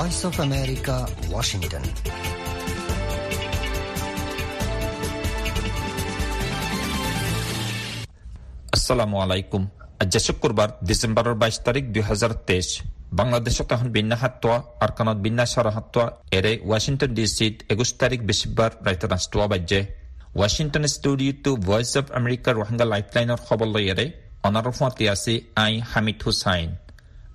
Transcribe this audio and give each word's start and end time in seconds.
Voice 0.00 0.22
of 0.28 0.36
America 0.48 0.96
Washington 1.30 1.84
আসসালামু 8.76 9.16
আলাইকুম 9.24 9.62
আজ 10.02 10.14
শুক্রবার 10.26 10.68
ডিসেম্বরের 10.88 11.36
বাইশ 11.42 11.56
তারিখ 11.66 11.84
দুই 11.94 12.04
হাজার 12.10 12.32
তেইশ 12.48 12.68
বাংলাদেশত 13.18 13.68
এখন 13.76 13.88
বিন্যা 13.96 14.16
হাত্তোয়া 14.22 14.58
আরকানত 14.84 15.18
বিন্যা 15.24 15.44
সারা 15.52 15.72
হাত্তোয়া 15.76 16.06
এরে 16.38 16.52
ওয়াশিংটন 16.68 17.10
ডিসিত 17.18 17.54
একুশ 17.72 17.90
তারিখ 18.00 18.20
বেশিবার 18.30 18.70
রাইতে 18.86 19.06
রাষ্ট্রোয়া 19.14 19.46
বাজ্যে 19.52 19.80
Washington 20.38 20.84
studio 20.94 21.32
to 21.44 21.50
Voice 21.68 21.92
of 22.00 22.06
America 22.18 22.50
Rohingya 22.52 22.86
লাইফলাইনের 22.92 23.40
খবর 23.46 23.66
লই 23.74 23.84
এরে 23.92 24.06
অনারফাতি 24.48 25.04
আছে 25.14 25.32
আই 25.64 25.72
হামিদ 25.90 26.18
হুসাইন। 26.24 26.70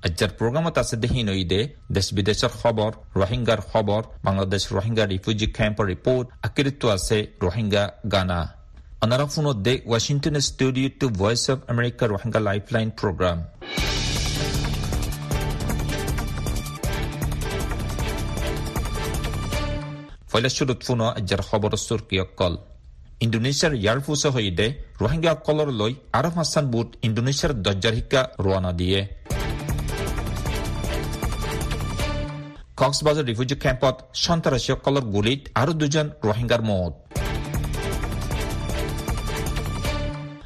আজ্যার 0.05 0.31
প্রোগ্রামত 0.39 0.75
আছে 0.83 0.95
দেহি 1.03 1.21
নই 1.29 1.43
দে 1.51 1.61
দেশ 1.95 2.07
বিদেশের 2.17 2.51
খবর 2.61 2.91
রোহিঙ্গার 3.15 3.61
খবর 3.71 4.01
বাংলাদেশ 4.27 4.63
রোহিঙ্গা 4.71 5.05
রিফিউজি 5.05 5.47
ক্যাম্পর 5.57 5.85
রিপোর্ট 5.93 6.25
আকৃত 6.47 6.81
আছে 6.95 7.17
রোহিঙ্গা 7.45 7.83
গানা 8.13 8.41
আনারক 9.03 9.29
ফোনত 9.35 9.57
দে 9.65 9.73
Washington 9.81 10.35
studio 10.47 10.87
to 10.99 11.07
Voice 11.21 11.43
of 11.53 11.57
America 11.73 12.03
Rohingya 12.05 12.39
life 12.75 12.89
program 12.99 13.37
ফলেশ্বৰত 20.31 20.79
phone 20.85 21.01
আজ্যাৰ 21.11 21.41
খবৰ 21.49 21.73
চৰকী 21.81 22.15
অকল 22.25 22.53
ইণ্ডোনেছিয়াৰ 23.25 23.73
ইয়াৰফোচে 23.75 24.29
সৈতে 24.35 24.65
ৰোহিংগাসকলৰ 25.01 25.69
লৈ 25.79 25.91
আৰফ 26.19 26.33
হাছান 26.39 26.65
বুট 26.73 26.89
ইণ্ডোনেছিয়াৰ 27.07 27.51
দৰ্জাৰ 27.65 27.93
শিক্ষা 27.99 28.21
ৰোৱানা 28.45 28.71
দিয়ে 28.79 28.99
কক্সবাজার 32.85 33.25
রিফিউজি 33.29 33.55
ক্যাম্পত 33.63 33.95
সন্ত্রাসী 34.25 34.69
অকলর 34.75 35.05
গুলিত 35.15 35.41
আরও 35.61 35.73
দুজন 35.81 36.07
রোহিঙ্গার 36.27 36.61
মত। 36.69 36.93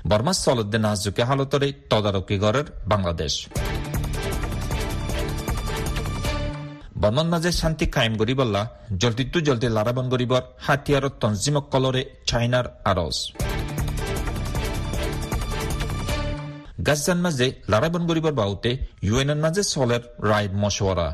বর্মা 0.09 0.33
সলদ্দিন 0.33 0.81
নাজুকে 0.81 1.23
হালতরে 1.29 1.67
তদারকি 1.89 2.35
গড়ের 2.43 2.67
বাংলাদেশ। 2.91 3.33
বর্মন 7.01 7.27
মাঝে 7.33 7.51
শান্তি 7.51 7.85
কায়েম 7.95 8.13
করিবল্লা 8.17 8.61
জলদি 9.01 9.23
তু 9.31 9.39
জলদি 9.47 9.67
করিবর 10.13 10.43
হাতিয়ার 10.65 11.05
তঞ্জিমক 11.21 11.65
কলরে 11.73 12.01
চাইনার 12.29 12.65
আরজ। 12.91 13.17
গাজান 16.87 17.19
মাঝে 17.25 17.47
লারাবন 17.71 18.03
করিবর 18.09 18.33
বাউতে 18.39 18.71
ইউএনএর 19.07 19.39
মাঝে 19.45 19.63
চলের 19.73 20.03
রায় 20.29 20.47
মশওয়ারা। 20.61 21.09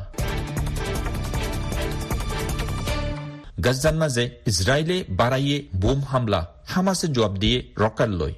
গাজান 3.64 3.96
মাঝে 3.96 4.30
ইসরায়েলে 4.46 5.04
বাড়াইয়ে 5.08 5.66
বোম 5.74 6.00
হামলা। 6.00 6.40
হামাসে 6.66 7.08
জবাব 7.08 7.36
দিয়ে 7.36 7.58
রকার 7.78 8.10
লয়। 8.10 8.34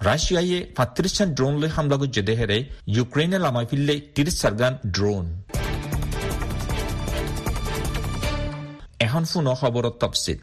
রাশিয়ায় 0.00 0.66
ফাত্রিশান 0.76 1.34
ড্রোন 1.34 1.54
লৈ 1.58 1.68
হামলা 1.68 1.96
করছে 1.96 2.22
দেহেরে 2.22 2.58
ইউক্রেনে 2.86 3.38
লামাই 3.38 3.66
ফিরলে 3.70 4.00
তিরিশ 4.14 4.40
সারগান 4.40 4.78
ড্রোন। 4.86 5.42
এখন 8.98 9.24
শুনো 9.24 9.54
খবর 9.60 9.90
তফসিল। 9.90 10.38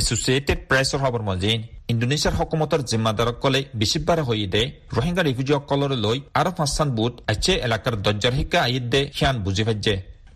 এসোসিয়েটেড 0.00 0.58
প্ৰেছৰ 0.68 1.00
খবৰ 1.04 1.22
মজিন 1.28 1.58
ইণ্ডোনেছিয়াৰ 1.92 2.34
হকুমতৰ 2.38 2.80
জিম্মাদাৰক 2.90 3.36
কলে, 3.44 3.60
বেছিবাৰ 3.80 4.20
হৈ 4.28 4.46
দে, 4.54 4.62
ৰোহিংগা 4.96 5.22
ৰিফিউজিসকললৈ 5.28 5.98
লৈ 6.04 6.18
আৰু 6.40 6.50
পাঁচখন 6.58 6.88
বুট 6.96 7.14
আছে 7.32 7.52
এলেকাৰ 7.66 7.94
দৰ্জাৰ 8.06 8.32
শিকা 8.38 8.58
আইত 8.68 8.84
দে, 8.92 9.00
সিয়ান 9.16 9.36
বুজি 9.44 9.64
ভাজ্যে 9.68 9.94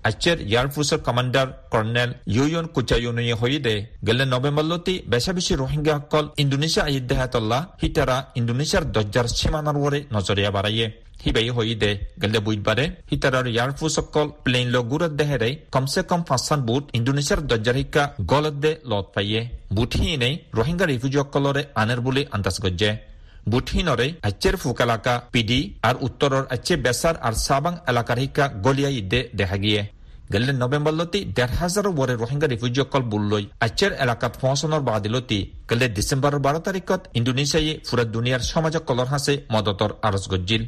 আচ্ছের 0.09 0.37
এয়ারফোর্সের 0.53 1.01
কমান্ডার 1.07 1.47
কর্নেল 1.73 2.11
ইউয়ন 2.35 2.67
কুচায়ুনুয়ে 2.75 3.35
হইদে 3.41 3.75
গেলে 4.07 4.25
নভেম্বরলতি 4.35 4.95
বেশা 5.13 5.33
বেশি 5.39 5.53
রোহিঙ্গা 5.63 5.95
সকল 5.99 6.25
ইন্দোনেশিয়া 6.43 6.85
আইদে 6.89 7.15
হাতল্লা 7.21 7.59
হিতারা 7.83 8.17
ইন্দোনেশিয়ার 8.41 8.85
দরজার 8.95 9.27
সীমানার 9.39 9.77
ওরে 9.85 9.99
নজরিয়া 10.17 10.51
বাড়াইয়ে 10.57 10.87
হিবাই 11.23 11.49
হইদে 11.57 11.91
গেলে 12.23 12.39
বুধবারে 12.47 12.85
হিতারার 13.11 13.47
এয়ারফোর্স 13.49 13.95
সকল 13.99 14.27
প্লেন 14.45 14.67
লগুরের 14.75 15.13
দেহেরে 15.17 15.51
কমসে 15.73 16.01
কম 16.03 16.21
পাঁচখান 16.23 16.61
বুট 16.69 16.85
ইন্দোনেশিয়ার 16.95 17.41
দরজার 17.43 17.77
শিকা 17.79 18.05
গলত 18.31 18.57
দে 18.65 18.73
লত 18.91 19.07
পাইয়ে 19.15 19.41
বুট 19.77 19.91
হিনেই 19.99 20.35
রোহিঙ্গা 20.57 20.87
রিফিউজি 20.87 21.19
সকলরে 21.21 21.63
আনের 21.75 22.01
বলে 22.01 22.23
আন্দাজ 22.31 22.57
গজ্জে 22.65 22.91
বুটহিনরে 23.51 24.07
আচ্ছের 24.23 24.55
ফুক 24.57 24.79
এলাকা 24.81 25.13
পিডি 25.33 25.61
আর 25.83 25.95
উত্তরের 26.01 26.45
আচ্ছে 26.51 26.75
বেসার 26.77 27.17
আর 27.23 27.35
সাবাং 27.47 27.75
এলাকার 27.91 28.19
শিকা 28.19 28.45
গলিয়াই 28.65 28.99
দে 29.03 29.21
দেখা 29.35 29.57
গিয়ে 29.57 29.83
গেলে 30.33 30.53
নভেম্বরলতি 30.55 31.21
দেড় 31.37 31.55
হাজার 31.61 31.87
ওরে 31.93 32.15
রোহিঙ্গা 32.15 32.49
রিফিউজিসকল 32.49 33.03
বুল্লৈ 33.03 33.45
আচ্ছের 33.61 33.93
এলাকাত 34.05 34.33
পৌঁছানোর 34.43 34.83
বাদিলতি 34.83 35.39
গেলে 35.71 35.87
ডিসেম্বরের 35.89 36.45
বারো 36.47 36.61
তারিখত 36.61 37.01
ইন্দোনেছিয়ায় 37.15 37.73
ফুরা 37.87 38.05
দুনিয়ার 38.07 38.43
সমাজক 38.53 38.83
কলর 38.85 39.09
হাসে 39.15 39.35
মদতর 39.53 39.91
আরজ 40.03 40.25
গজ্জিল 40.33 40.63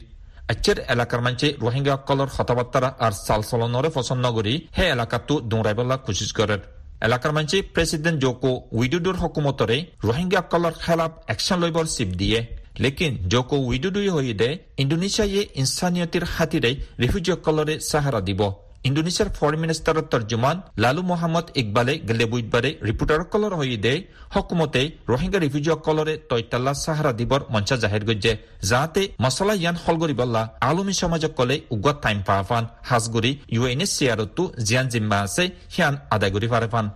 আচ্ছের 0.48 0.78
এলাকার 0.88 1.20
মানছে 1.20 1.46
রোহিঙ্গা 1.60 1.94
কলর 2.08 2.30
কথাবার্তা 2.36 2.88
আর 2.98 3.12
চাল 3.26 3.40
চলনরে 3.42 3.90
পছন্দ 3.90 4.24
করি 4.36 4.54
হে 4.76 4.84
এলাকাতো 4.86 5.34
দৌড়াইবলা 5.50 5.96
কোশিস 5.96 6.30
করে 6.32 6.56
এলাকার 7.02 7.32
মানছে 7.32 7.56
প্রেসিডেন্ট 7.74 8.18
জোকো 8.22 8.50
উইডুডুর 8.72 9.16
হকুমতরে 9.16 9.76
রোহিঙ্গা 10.02 10.40
কলর 10.42 10.74
খেলাপ 10.84 11.12
একশন 11.26 11.58
লইবর 11.62 11.86
চিপ 11.86 12.10
দিয়ে 12.20 12.38
লেকিন 12.80 13.12
জোকো 13.32 13.56
উইডুডুই 13.68 14.08
হইদে 14.08 14.48
ইন্দোনেশিয়ায় 14.78 15.44
ইনসানিয়তির 15.54 16.24
হাতিরে 16.34 16.70
রিফিউজিসকলরে 17.00 17.74
সাহারা 17.80 18.20
দিব 18.20 18.40
ইন্দোনেছিয়ার 18.86 19.30
ফরেন 19.36 19.60
মিনিষ্টাৰৰ 19.64 20.04
তৰ্জমান 20.12 20.56
লালু 20.82 21.02
মহম্মদ 21.10 21.46
ইকবালে 21.60 21.94
গেলে 22.08 22.24
বুধবাৰে 22.32 22.70
ৰিপৰ্টাৰসকলৰ 22.88 23.52
সৈতে 23.60 23.92
হকুমতে 24.34 24.82
ৰোহিংগা 25.12 25.38
ৰিফিউজিসকলৰে 25.44 26.14
তৈতাল্লা 26.30 26.72
চাহাৰা 26.84 27.12
দিবৰ 27.20 27.40
মঞ্চা 27.54 27.76
জাহিৰ 27.82 28.02
কৰিছে। 28.08 28.32
যাতে 28.70 29.02
মছলা 29.24 29.54
ইয়ান 29.62 29.76
হল 29.84 29.96
কৰিবল্লা 30.02 30.42
আলমী 30.68 30.94
সমাজসকলে 31.00 31.56
উগত 31.74 31.96
টাইম 32.04 32.18
পা 32.28 32.36
ফান 32.48 32.64
সাজগুৰি 32.88 33.32
ইউ 33.54 33.62
এন 33.72 33.80
এছ 33.84 33.90
চি 33.96 34.04
আৰতো 34.14 34.42
জিয়ান 34.66 34.86
জিম্মা 34.92 35.18
আছে, 35.26 35.44
সিয়ান 35.74 35.94
আদায় 36.14 36.32
কৰি 36.34 36.48
পাৰে 36.54 36.68
ফান 36.74 36.86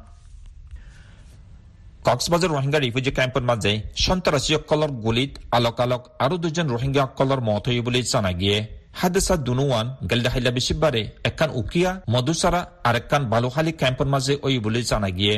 কক্সবাজার 2.06 2.50
রোহিঙ্গা 2.56 2.78
রিফিউজি 2.84 3.10
ক্যাম্পের 3.16 3.44
মাঝে 3.50 3.72
সন্ত্রাসীসকলৰ 4.04 4.91
গুলিত 5.04 5.32
আলোক 5.56 5.78
আলোক 5.84 6.03
আৰু 6.25 6.34
দুজন 6.44 6.66
রোহিঙ্গাসকলৰ 6.75 7.41
মত 7.48 7.65
হৈ 7.69 7.81
বুলি 7.87 8.00
জনা 8.12 8.32
গিয়ে 8.41 8.59
হাদেসা 9.00 9.34
দুনুয়ান 9.47 9.86
গেলদাহিলা 10.10 10.50
বেশিবারে 10.56 11.03
একান 11.30 11.50
উকিয়া, 11.60 11.91
মধুসারা, 12.12 12.60
আর 12.88 12.97
একান 13.00 13.22
বালুখালী 13.32 13.72
ক্যাম্পের 13.80 14.08
মাঝে 14.14 14.34
ওই 14.47 14.54
বলে 14.64 14.80
জানা 14.91 15.10
গিয়ে 15.19 15.36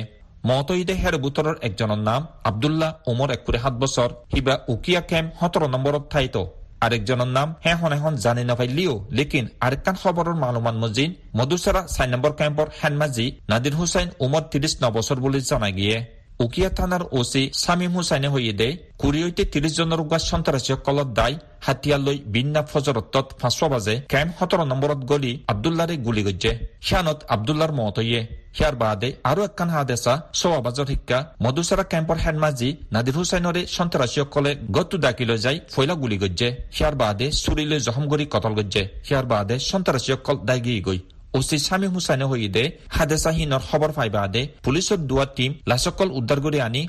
মতইদে 0.49 0.95
হের 1.03 1.17
বুতরের 1.25 1.57
একজনের 1.69 2.01
নাম 2.09 2.23
আবদুল্লাহ 2.49 2.91
ওমর 3.11 3.31
একুরে 3.37 3.59
সাত 3.65 3.75
বছর 3.83 4.09
হিবা 4.33 4.55
উকিয়া 4.75 5.01
ক্যাম্প 5.11 5.31
সতেরো 5.41 5.67
নম্বরত 5.75 6.05
ঠাইতো 6.13 6.43
আরেকজনের 6.85 7.31
নাম 7.37 7.49
হেহন 7.65 7.93
এখন 7.99 8.15
জানি 8.25 8.43
নাপাইলিও, 8.51 8.95
লেকিন 9.17 9.45
আরেকান 9.67 9.97
খবরের 10.03 10.37
মালুমান 10.43 10.77
মজিন, 10.83 11.11
মধুসারা 11.39 11.83
চার 11.95 12.09
নম্বর 12.13 12.33
ক্যাম্পর 12.39 12.67
হেনমাজি 12.81 13.27
নাদির 13.51 13.75
হুসাইন 13.79 14.09
উমর 14.25 14.45
তিরিশ 14.53 14.75
ন 14.83 14.85
বছর 14.97 15.17
বলে 15.25 15.39
জানা 15.51 15.71
গিয়ে। 15.79 15.97
উকিয়া 16.41 16.71
থানার 16.79 17.03
ওসি 17.19 17.43
শামীম 17.63 17.93
হুসাইনে 17.97 18.29
হইয়ে 18.35 18.55
দে 18.61 18.69
কুড়িয়তে 19.01 19.43
তিরিশ 19.53 19.73
জনের 19.79 20.01
উগা 20.05 20.19
সন্ত্রাসীসকলত 20.31 21.09
দায় 21.19 21.35
হাতিয়ালৈ 21.67 22.17
বিন্না 22.35 22.63
ফজরতত 22.71 23.27
ফাঁসুৱা 23.41 23.69
বাজে 23.73 23.95
কেম্প 24.13 24.33
সোতৰ 24.39 24.61
নম্বৰত 24.73 25.01
গলি 25.11 25.33
আব্দুল্লাৰে 25.53 25.95
গুলি 26.07 26.23
গজ্জে। 26.29 26.53
সিয়ানত 26.87 27.19
আব্দুল্লাৰ 27.35 27.73
মত 27.79 27.97
হইয়ে 28.01 28.21
সিয়াৰ 28.57 28.75
বাদে 28.83 29.09
আৰু 29.31 29.41
একান 29.49 29.69
হাদেচা 29.75 30.13
চৱাবাজৰ 30.41 30.87
শিক্ষা 30.93 31.19
মধুচাৰা 31.45 31.85
কেম্পৰ 31.93 32.19
হেনমাজি 32.25 32.69
নাদিৰ 32.95 33.17
হুচাইনৰে 33.19 33.63
সন্ত্ৰাসীসকলে 33.77 34.51
গতু 34.77 34.97
ডাকিলৈ 35.05 35.39
যায় 35.45 35.59
ফৈলা 35.73 35.95
গুলি 36.03 36.17
গজ্জে। 36.23 36.49
সিয়াৰ 36.77 36.95
বাদে 37.03 37.27
চুৰিলৈ 37.43 37.79
জখম 37.87 38.05
কৰি 38.13 38.25
কটল 38.35 38.53
গজ্জে। 38.59 38.83
সিয়াৰ 39.07 39.27
বাদে 39.33 39.57
সন্ত্ৰাসীসকল 39.71 40.37
দাগি 40.49 40.75
গৈ 40.89 40.99
ওসি 41.39 41.57
স্বামী 41.67 41.87
হুসাইনে 41.95 42.27
হইদে 42.31 42.65
হাদেসাহীনৰ 42.97 43.63
খবৰ 43.69 43.91
পাইবা 43.99 44.23
দে 44.35 44.43
পুলিচৰ 44.65 44.99
দুৱা 45.11 45.25
টিম 45.37 45.51
লাচকল 45.71 46.09
উদ্ধাৰ 46.19 46.41
কৰি 46.45 46.59
আনি 46.67 46.83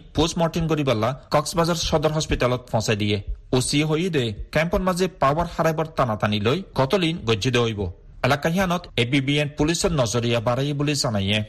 কৰি 0.71 0.83
পেলা 0.89 1.09
কক্সবাজাৰ 1.33 1.77
সদৰ 1.87 2.11
হস্পিটেলত 2.17 2.61
পहुঁচাই 2.71 2.97
দিয়ে। 3.01 3.17
ওচি 3.57 3.77
হইদে 3.89 4.23
কেম্পৰ 4.53 4.81
মাজে 4.87 5.05
পাৱাৰ 5.21 5.47
হাৰাইবৰ 5.55 5.87
টানাটানি 5.97 6.39
লৈ 6.47 6.57
কতলিন 6.77 7.15
গজ্জিত 7.27 7.55
হইব। 7.65 7.81
এলেকাহিয়ানত 8.25 8.83
এ 9.01 9.03
বি 9.11 9.19
বি 9.27 9.33
এন 9.41 9.49
পুলিচৰ 9.57 9.91
নজৰীয়া 10.01 10.39
বাঢ়াই 10.47 10.73
বুলি 10.79 10.93
জনায়ে 11.03 11.39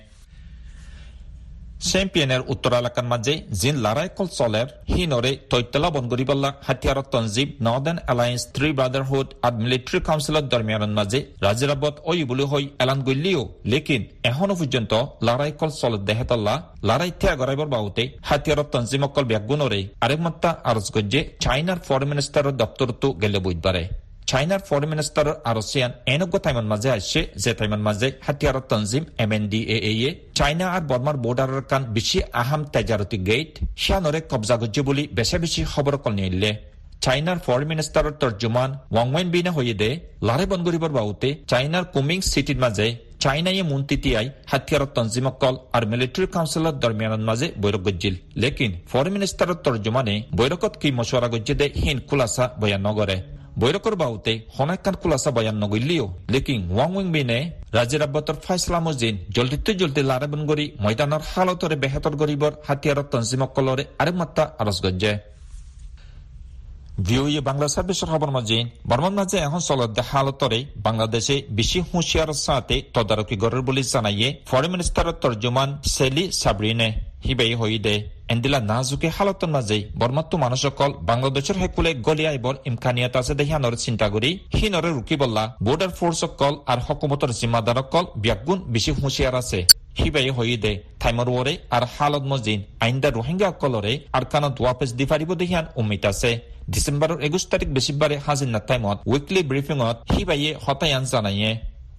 চেম্পিয়নের 1.80 2.42
উত্তর 2.48 2.72
এলাকার 2.72 3.04
মাঝে 3.04 3.42
জিন 3.52 3.76
লারাইকল 3.76 4.26
চলের 4.38 4.66
হিনরে 4.88 5.36
তৈতলা 5.50 5.90
বনগরিবাল্লা 5.90 6.50
হাতিয়ারত 6.66 7.06
তঞ্জিব 7.12 7.48
নর্দার্ন 7.60 7.98
এলায়েন্স 8.12 8.42
থ্রি 8.54 8.72
ব্রাদারহুড 8.72 9.28
আর 9.42 9.52
মিলিটারি 9.52 10.00
কাউন্সিলর 10.00 10.48
দরমিয়ানের 10.48 10.88
মাঝে 10.88 11.24
রাজিরাবত 11.40 11.94
ওই 12.04 12.24
বলে 12.24 12.44
হই 12.44 12.64
এলান 12.78 13.00
গলিও 13.02 13.42
লেকিন 13.64 14.02
এখনও 14.22 14.54
পর্যন্ত 14.54 14.92
লারাইকল 15.22 15.70
চলত 15.80 16.00
দেহেতল্লা 16.00 16.54
লারাই 16.82 17.12
থিয়া 17.20 17.34
গড়াইবর 17.36 17.66
বাউতে 17.66 18.18
হাতিয়ারত 18.22 18.68
তঞ্জিমকল 18.72 19.24
আরেক 20.00 20.20
মাত্রা 20.20 20.50
আরজ 20.64 20.86
গজ্জে 20.92 21.20
চাইনার 21.40 21.78
ফরেন 21.78 22.08
মিনিস্টারের 22.08 22.56
দপ্তরতো 22.56 23.12
গেলে 23.12 23.38
বুধবারে। 23.38 24.05
চাইনাৰ 24.30 24.62
ফৰেন 24.68 24.88
মিনিষ্টাৰৰ 24.92 25.34
আৰচিয়ান 25.50 25.90
এনেকুৱা 26.12 26.38
টাইমৰ 26.44 26.64
মাজে 26.70 26.88
আসছে 26.92 27.20
যে 27.42 27.52
টাইমৰ 27.58 27.80
মাজে 27.86 28.08
হাতিয়াৰৰ 28.26 28.64
তঞ্জিম 28.72 29.04
M 29.24 29.32
N 29.36 29.44
D 29.52 29.60
A 29.68 29.76
A 29.90 30.10
China 30.38 30.70
আৰু 30.76 30.86
বৰ্মাৰ 30.90 31.16
বৰ্ডাৰৰ 31.26 31.62
কান 31.70 31.82
বেছি 31.94 32.18
আহাম 32.42 32.64
তেজাৰতী 32.74 33.18
গেট 33.28 33.50
সিয়ানৰে 33.82 34.20
কব্জা 34.32 34.56
গজ্জে 34.62 34.82
বুলি 34.88 35.04
বেছি 35.18 35.36
বেছি 35.42 35.60
খবৰ 35.72 35.98
কলনিলে 36.04 36.50
চাইনাৰ 37.04 37.38
ফৰেন 37.46 37.68
মিনিষ্টাৰৰ 37.72 38.14
তৰ্জুমান 38.22 38.70
ৱাংৱেন 38.96 39.26
বিনা 39.34 39.50
হৈয়ে 39.56 39.90
লাৰে 40.28 40.44
বন 40.50 40.60
কৰিবৰ 40.66 40.92
বাবুতে 40.98 41.28
চাইনাৰ 41.50 41.84
কুমিং 41.94 42.18
চিটিৰ 42.32 42.58
মাজে 42.64 42.88
চাইনায়ে 43.24 43.62
মুন্তিতিয়াই 43.70 44.26
হাতিয়াৰৰ 44.50 44.90
তঞ্জিমকল 44.96 45.54
আৰু 45.76 45.86
মিলিটাৰী 45.92 46.26
কাউন্সিলৰ 46.34 46.74
দৰমিয়ানৰ 46.82 47.22
মাজে 47.28 47.46
বৈৰক 47.62 47.82
গজ্জিল 47.86 48.14
লেকিন 48.42 48.76
ফৰেন 48.90 49.12
মিনিষ্টাৰৰ 49.16 49.58
তৰ্জুমানে 49.64 50.14
বৈৰকত 50.38 50.72
কি 50.80 50.88
মছৱাৰা 50.98 51.28
গজ্জে 51.34 51.54
দে 51.60 51.66
হিন 51.80 51.98
খোলাচা 52.08 52.44
বয়ান 52.60 52.82
নগৰে 52.88 53.18
বৈরকর 53.60 53.94
বাউতে 53.96 54.32
হনাকান 54.58 54.94
খুলাসা 54.94 55.30
বয়ান 55.30 55.56
নগিলিও 55.62 56.06
লেকিন 56.30 56.60
ওয়াং 56.70 56.90
উইং 56.96 57.06
বিনে 57.12 57.38
রাজ্যের 57.72 58.02
আব্বতর 58.02 58.36
ফাইসলা 58.44 58.80
মজিন 58.80 59.14
জলদিতে 59.30 59.74
জলদি 59.74 60.02
লারেবন 60.02 60.42
গরি 60.46 60.66
ময়দানের 60.80 61.22
হালতরে 61.34 61.76
বেহতর 61.76 62.14
গরিবর 62.16 62.52
হাতিয়ারত 62.68 63.06
তঞ্জিমকলরে 63.12 63.84
আরেক 63.98 64.14
মাত্রা 64.14 64.44
আরজ 64.58 64.78
গজ্জে। 64.82 65.12
বাংলা 67.48 67.68
সার্ভিসের 67.68 68.08
খবর 68.08 68.30
বর্মন 68.86 69.14
মাঝে 69.14 69.36
এখন 69.46 69.60
চলতে 69.68 70.00
হালতরে 70.10 70.58
বাংলাদেশে 70.76 71.42
বেশি 71.50 71.78
হুঁশিয়ার 71.88 72.32
সাথে 72.46 72.76
তদারকি 72.94 73.36
গড়ের 73.36 73.62
বলে 73.62 73.82
জানাইয়ে 73.82 74.28
ফরেন 74.46 74.70
মিনিস্টারের 74.70 75.16
তর্জমান 75.22 75.68
সেলি 75.94 76.24
সাবরিনে। 76.32 76.88
হিবাই 77.26 77.54
হইদে 77.60 77.94
এন্দিলা 78.32 78.60
নাজুকে 78.70 79.08
হালতর 79.16 79.50
মাঝে 79.56 79.78
বর্মাত্ম 80.00 80.32
মানুষসকল 80.44 80.90
বাংলাদেশের 81.10 81.56
হেকুলে 81.62 81.90
গলিয়াইবর 82.06 82.54
ইমকানিয়াত 82.68 83.14
আছে 83.20 83.32
দেহিয়ানর 83.40 83.74
চিন্তা 83.84 84.06
করি। 84.14 84.30
হিনরে 84.56 84.90
রুকি 84.96 85.16
বল্লা 85.22 85.44
বর্ডার 85.66 85.90
ফোর্স 85.98 86.20
অকল 86.28 86.54
আর 86.72 86.78
হকুমতর 86.86 87.30
জিম্মাদার 87.38 87.78
অকল 87.82 88.04
ব্যাগুণ 88.24 88.58
বেশি 88.74 88.90
হুঁশিয়ার 88.98 89.34
আছে। 89.42 89.58
হিবাই 90.00 90.30
হইদে 90.36 90.72
থাইমর 91.00 91.28
ওরে 91.38 91.54
আর 91.76 91.84
হালত 91.94 92.24
মজিন 92.32 92.58
আইন্দা 92.84 93.08
রোহিঙ্গা 93.10 93.48
অকলরে 93.54 93.92
আর 94.16 94.24
কানত 94.32 94.54
ওয়াপেস 94.60 94.90
দি 94.98 95.04
পারিব 95.10 95.30
দেহিয়ান 95.40 95.66
উম্মিত 95.80 96.02
আছে। 96.12 96.30
ডিচেম্বৰৰ 96.72 97.18
একুশ 97.26 97.44
তাৰিখ 97.50 97.68
বেছিবাৰে 97.76 98.16
হাজিনা 98.26 98.60
টাইমত 98.68 98.98
উইকলি 99.10 99.40
ব্ৰিফিঙত 99.50 99.96
সিবাইয়ে 100.12 100.50
হতায়ান 100.64 101.04
জানায়ে 101.12 101.50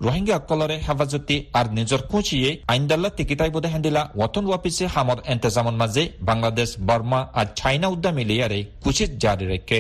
রোহিঙ্গাসকলরে 0.01 0.75
হেফাজতি 0.85 1.38
আর 1.53 1.65
নিজের 1.71 2.01
খুঁচিয়ে 2.09 2.49
আইনদাল্লা 2.67 3.09
টিকিটাই 3.17 3.51
বোধে 3.51 3.69
হেন্দিলা 3.73 4.01
ওয়াতন 4.17 4.45
ওয়াপিসে 4.47 4.85
হামর 4.88 5.19
এন্তেজামন 5.25 5.75
মাঝে 5.81 6.03
বাংলাদেশ 6.21 6.69
বর্মা 6.88 7.19
আর 7.33 7.47
চাইনা 7.55 7.88
উদ্যা 7.88 8.11
মিলিয়ারে 8.11 8.59
কুচিত 8.83 9.11
জারি 9.19 9.45
রেখে 9.47 9.79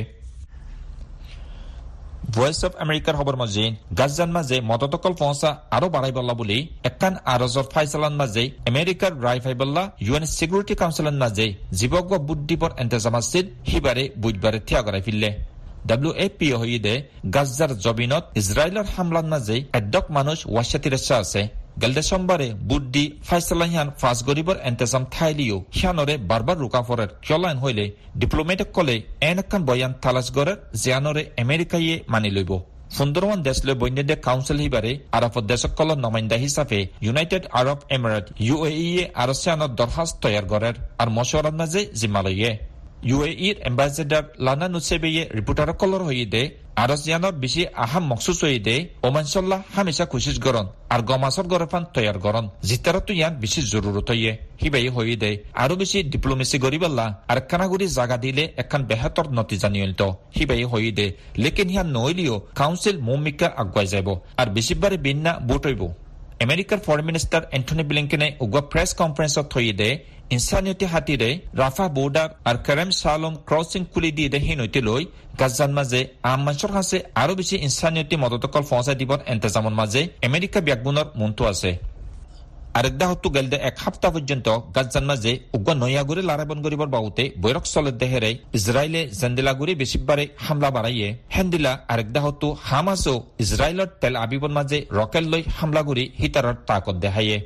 ভয়েস 2.35 2.59
অফ 2.63 2.73
আমেরিকার 2.79 3.15
খবর 3.15 3.35
মাঝে 3.35 3.63
গাজান 3.99 4.29
মাঝে 4.31 4.57
মদতকল 4.61 5.13
পৌঁছা 5.21 5.49
আরও 5.71 5.87
বাড়াইবল্লা 5.89 6.33
বুলি 6.33 6.57
একান 6.83 7.13
আরজর 7.25 7.65
ফাইসালান 7.73 8.15
মাঝে 8.21 8.43
আমেরিকার 8.71 9.11
রাই 9.23 9.39
ফাইবল্লা 9.39 9.83
ইউএন 10.05 10.25
সিকিউরিটি 10.37 10.73
কাউন্সিলের 10.75 11.17
মাঝে 11.23 11.45
জীবজ্ঞ 11.79 12.11
বুদ্ধিপর 12.29 12.69
এন্তেজাম 12.77 13.15
আছিল 13.19 13.45
সিবারে 13.69 14.03
বুধবারে 14.21 14.59
থিয়া 14.67 14.81
করাই 14.81 15.03
ফিরলে 15.07 15.29
ডাব্লিউ 15.89 16.13
এ 16.25 16.27
পি 16.37 16.47
হইদে 16.61 16.93
গাজ্জার 17.35 17.71
জবিনত 17.85 18.23
ইসরায়েলের 18.41 18.87
হামলার 18.93 19.27
মাঝে 19.33 19.55
এডক 19.79 20.05
মানুষ 20.17 20.37
ওয়াশাতিরেসা 20.53 21.15
আছে। 21.23 21.41
গেলদে 21.81 22.03
সোমবারে 22.09 22.47
বুদ্ধি 22.69 23.05
ফাইসলাহিয়ান 23.27 23.87
ফাঁস 23.99 24.19
গরিবর 24.27 24.57
এন্তেজাম 24.69 25.03
থাইলিও 25.15 25.57
হিয়ানরে 25.77 26.15
বারবার 26.29 26.57
রুকাফরের 26.63 27.09
কিয়লাইন 27.25 27.57
হইলে 27.63 27.85
ডিপ্লোমেটিক 28.21 28.69
কলে 28.77 28.95
এন 29.29 29.37
একান 29.43 29.61
বয়ান 29.67 29.91
তালাশ 30.03 30.27
গড়ের 30.37 30.57
জিয়ানরে 30.81 31.23
আমেরিকাইয়ে 31.43 31.95
মানি 32.13 32.29
লইব। 32.37 32.51
সুন্দরবন 32.97 33.39
দেশলৈ 33.47 33.75
বন্যদে 33.81 34.15
কাউন্সিল 34.27 34.57
হিবাৰে 34.63 34.91
আৰবত 35.17 35.43
দেশসকলৰ 35.51 35.97
নমাইন্দা 36.05 36.37
হিচাপে 36.43 36.79
United 37.05 37.43
Arab 37.59 37.79
Emirate, 37.95 38.25
U 38.45 38.55
A 38.69 38.71
E 38.85 39.03
আৰচিয়ানত 39.23 39.71
দৰখাস্ত 39.79 40.15
তৈয়াৰ 40.23 40.45
কৰে 40.51 40.69
আৰু 41.01 41.11
মছৱাৰাৰ 41.17 41.55
মাজে 41.61 41.81
ইৰ 42.97 43.55
এম্বাচেডাৰ 43.61 44.23
লানা 44.39 44.67
নুচেবেয়ে 44.67 45.23
ৰিপৰ্টাৰসকলৰ 45.31 46.01
সৈতে 46.07 46.41
আৰজিয়ানৰ 46.77 47.33
বেছি 47.41 47.61
আহাম 47.75 48.03
মকসুচ 48.11 48.41
দে 48.59 48.75
ওমানচল্লাহ 49.03 49.59
হামেশা 49.75 50.05
খুশিস 50.05 50.37
গরন 50.39 50.67
আর 50.89 51.01
গমাসর 51.01 51.45
গরফান 51.47 51.83
তৈয়ার 51.93 52.17
গরন 52.19 52.45
জিতারতো 52.63 53.13
ইয়ান 53.13 53.33
বেশি 53.35 53.61
জরুরত 53.63 54.09
হইয়ে 54.11 54.31
হিবাই 54.61 54.89
হই 54.89 55.15
দে 55.15 55.31
আরও 55.55 55.75
বেশি 55.75 55.97
ডিপ্লোমেসি 56.03 56.57
গরিবাল্লা 56.65 57.05
আর 57.27 57.39
কানাগুড়ি 57.49 57.87
জাগা 57.89 58.17
দিলে 58.17 58.43
এখান 58.57 58.81
বেহাতর 58.89 59.25
নতিজা 59.37 59.69
নিয়লিত 59.69 60.01
হিবাই 60.37 60.63
হই 60.63 60.91
দে 60.91 61.07
লেকিন 61.37 61.67
হিয়ান 61.69 61.87
নইলিও 61.95 62.35
কাউন্সিল 62.55 62.95
মৌমিকা 63.07 63.47
আগুয়াই 63.57 63.87
যাব 63.93 64.07
আর 64.37 64.47
বেশিবারে 64.49 64.97
বিন্না 65.05 65.31
বুট 65.47 65.63
হইব 65.67 65.81
আমেরিকার 66.45 66.79
ফৰেন 66.85 67.05
মিনিষ্টাৰ 67.05 67.43
এন্থনি 67.57 67.83
ব্লিংকেনে 67.89 68.27
উগুৱা 68.45 68.61
প্ৰেছ 68.71 68.89
কনফাৰেন্সত 68.99 69.45
থৈ 69.53 69.71
দে 69.79 69.89
ইনচানিয়তি 70.35 70.85
হাতীৰে 70.91 71.29
ৰাফা 71.59 71.85
বৰ্ডাৰ 71.95 72.29
আৰু 72.49 72.59
কেৰেম 72.67 72.89
চালং 72.97 73.31
ক্ৰছিং 73.49 73.81
খুলি 73.91 74.11
দি 74.17 74.27
দে 74.33 74.39
সেই 74.45 74.83
লৈ 74.87 75.03
গাজান 75.39 75.71
মাজে 75.77 76.01
আম 76.31 76.39
মানুষের 76.45 76.71
সাঁচে 76.75 76.97
আৰু 77.21 77.33
বেছি 77.39 77.55
ইনচানিয়তি 77.67 78.15
মদতকল 78.23 78.63
পৌঁছাই 78.71 78.97
দিবর 79.01 79.19
এণ্টেজামৰ 79.33 79.73
মাজে 79.79 80.01
আমেৰিকা 80.27 80.59
ব্যাগবুনের 80.67 81.07
মনটো 81.19 81.43
আছে 81.51 81.71
আরেকদা 82.77 83.05
হত্তু 83.11 83.27
গেলদে 83.35 83.57
এক 83.69 83.75
সপ্তাহ 83.83 84.11
পর্যন্ত 84.15 84.47
গাজান 84.75 85.05
মাঝে 85.09 85.31
উগ্র 85.55 85.69
নয়াগুড়ি 85.81 86.21
লারাবন 86.29 86.59
করিবার 86.65 86.89
বাবুতে 86.95 87.23
বৈরক 87.41 87.65
চলের 87.73 87.95
দেহেরে 88.01 88.31
ইসরায়েলে 88.53 89.01
জেন্দিলাগুড়ি 89.19 89.73
বেশিবারে 89.81 90.23
হামলা 90.45 90.69
বাড়াইয়ে 90.75 91.07
হেন্দিলা 91.35 91.71
আরেকদা 91.93 92.19
হত্তু 92.25 92.47
হামাসও 92.69 93.15
ইসরায়েলের 93.39 93.89
তেল 94.01 94.15
আবিবন 94.23 94.51
মাঝে 94.57 94.77
রকেট 94.99 95.25
লৈ 95.33 95.41
হামলা 95.57 95.81
গুড়ি 95.87 96.05
হিতারর 96.19 96.55
তাকত 96.67 96.95
দেখাইয়ে। 97.05 97.37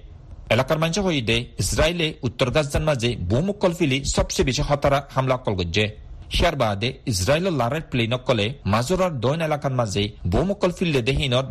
এলাকার 0.54 0.80
মানুষ 0.80 0.98
হইদে 1.06 1.38
ইসরায়েলে 1.64 2.08
উত্তর 2.28 2.48
গাজান 2.56 2.84
মাঝে 2.90 3.10
বুমুকল 3.30 3.72
ফিলি 3.74 3.98
সবচেয়ে 4.16 4.48
বেশি 4.50 4.64
হতারা 4.70 5.00
হামলা 5.16 5.36
কল 5.38 5.54
গজ্জে 5.60 5.86
সিয়াৰ 6.34 6.56
বাদে 6.62 6.90
ইজৰাইলৰ 7.12 7.54
লাৰেট 7.62 7.86
প্লেইনকলে 7.92 8.46
মাজৰৰ 8.74 9.12
দৈন 9.24 9.42
এলেকাৰ 9.48 9.74
মাজে 9.80 10.04
বোমকল 10.32 10.72
ফিল্ডে 10.78 11.02
দেহিনৰ 11.10 11.44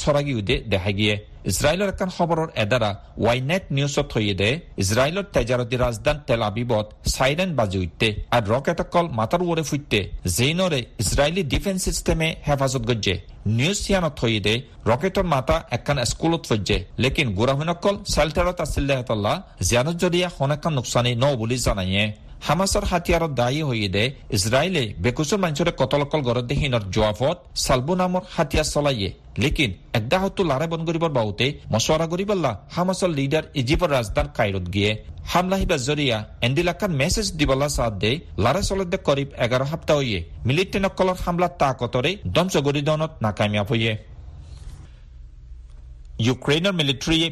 চৰাগি 0.00 0.34
উদে 0.40 0.56
দেখাই 0.72 0.94
গিয়ে 0.98 1.14
ইজৰাইলৰ 1.50 1.90
এখন 1.92 2.10
খবৰৰ 2.16 2.48
এদাৰা 2.62 2.90
ৱাই 3.18 3.40
নেট 3.48 3.64
নিউজত 3.76 4.06
থৈ 4.12 4.28
দে 4.40 4.50
ইজৰাইলৰ 4.82 5.26
তেজাৰতী 5.34 5.76
ৰাজধান 5.82 6.16
তেল 6.28 6.42
আবিবত 6.46 6.86
চাইৰেন 7.08 7.50
বাজি 7.58 7.78
উঠতে 7.84 8.08
আৰু 8.36 8.46
ৰকেট 8.54 8.80
কল 8.94 9.06
মাতাৰ 9.18 9.42
ওৰে 9.44 9.64
ফুটতে 9.70 10.00
জেইনৰে 10.36 10.80
ইজৰাইলী 11.02 11.42
ডিফেন্স 11.52 11.80
চিষ্টেমে 11.86 12.28
হেফাজত 12.46 12.82
গজ্জে 12.90 13.14
নিউজ 13.50 13.78
চিয়ানত 13.84 14.14
থৈ 14.20 14.34
দে 14.46 14.54
ৰকেটৰ 14.90 15.26
মাতা 15.34 15.56
এখন 15.76 15.96
স্কুলত 16.12 16.42
ফজ্জে 16.50 16.78
লেকিন 17.02 17.28
গুৰাহুনকল 17.38 17.94
চেল্টাৰত 18.14 18.58
আছিল 18.66 18.84
দেহতল্লা 18.90 19.32
জিয়ানত 19.68 19.96
যদিয়া 20.02 20.28
সনেকান 20.38 20.72
নোকচানী 20.78 21.12
ন 21.16 21.24
বুলি 21.40 21.56
জানায়ে 21.66 22.04
হামাছৰ 22.46 22.84
হাতিয়াৰত 22.90 23.32
দায়ী 23.40 23.60
হৈ 23.68 23.88
দে 23.96 24.04
ইজৰাইলে 24.36 24.82
বেকুচৰ 25.04 25.38
মানুষৰে 25.44 25.72
কতলকল 25.80 26.20
গড়ত 26.28 26.44
দেহিনৰ 26.50 26.82
জোৱাফত 26.94 27.36
চালবু 27.64 27.92
নামৰ 28.00 28.22
হাতিয়াৰ 28.34 28.66
চলাইয়ে। 28.74 29.10
লেকিন 29.42 29.70
একদাহতো 29.98 30.40
লাৰে 30.50 30.66
বন 30.72 30.80
কৰিবৰ 30.88 31.12
বাহুতে 31.18 31.46
মছৱাৰা 31.74 32.06
কৰিবল্লা 32.12 32.52
হামাছৰ 32.74 33.10
লিডাৰ 33.18 33.44
ইজিপ্তৰ 33.60 33.90
ৰাজধান 33.96 34.26
কাইৰত 34.36 34.64
গিয়ে 34.74 34.90
হামলা 35.32 35.56
হিবা 35.60 35.76
জৰিয়া 35.88 36.18
এণ্ডিলাকাত 36.46 36.90
মেছেজ 37.00 37.26
দিবলা 37.38 37.68
চাহ 37.76 37.90
দে 38.02 38.12
লাৰে 38.44 38.62
চলত 38.68 38.92
করিব 39.06 39.28
এগাৰ 39.44 39.62
সপ্তাহ 39.72 39.96
হৈয়ে। 40.00 40.20
মিলিটেনকলৰ 40.48 41.16
হামলা 41.24 41.48
তাকতৰে 41.60 42.10
দমচ 42.34 42.54
গৰিদনত 42.66 43.12
নাকামিয়াব 43.24 43.68
হৈয়ে। 43.72 43.92
ইউক্ৰেইনৰ 46.18 46.72
মিলিটাৰীয়ে 46.72 47.28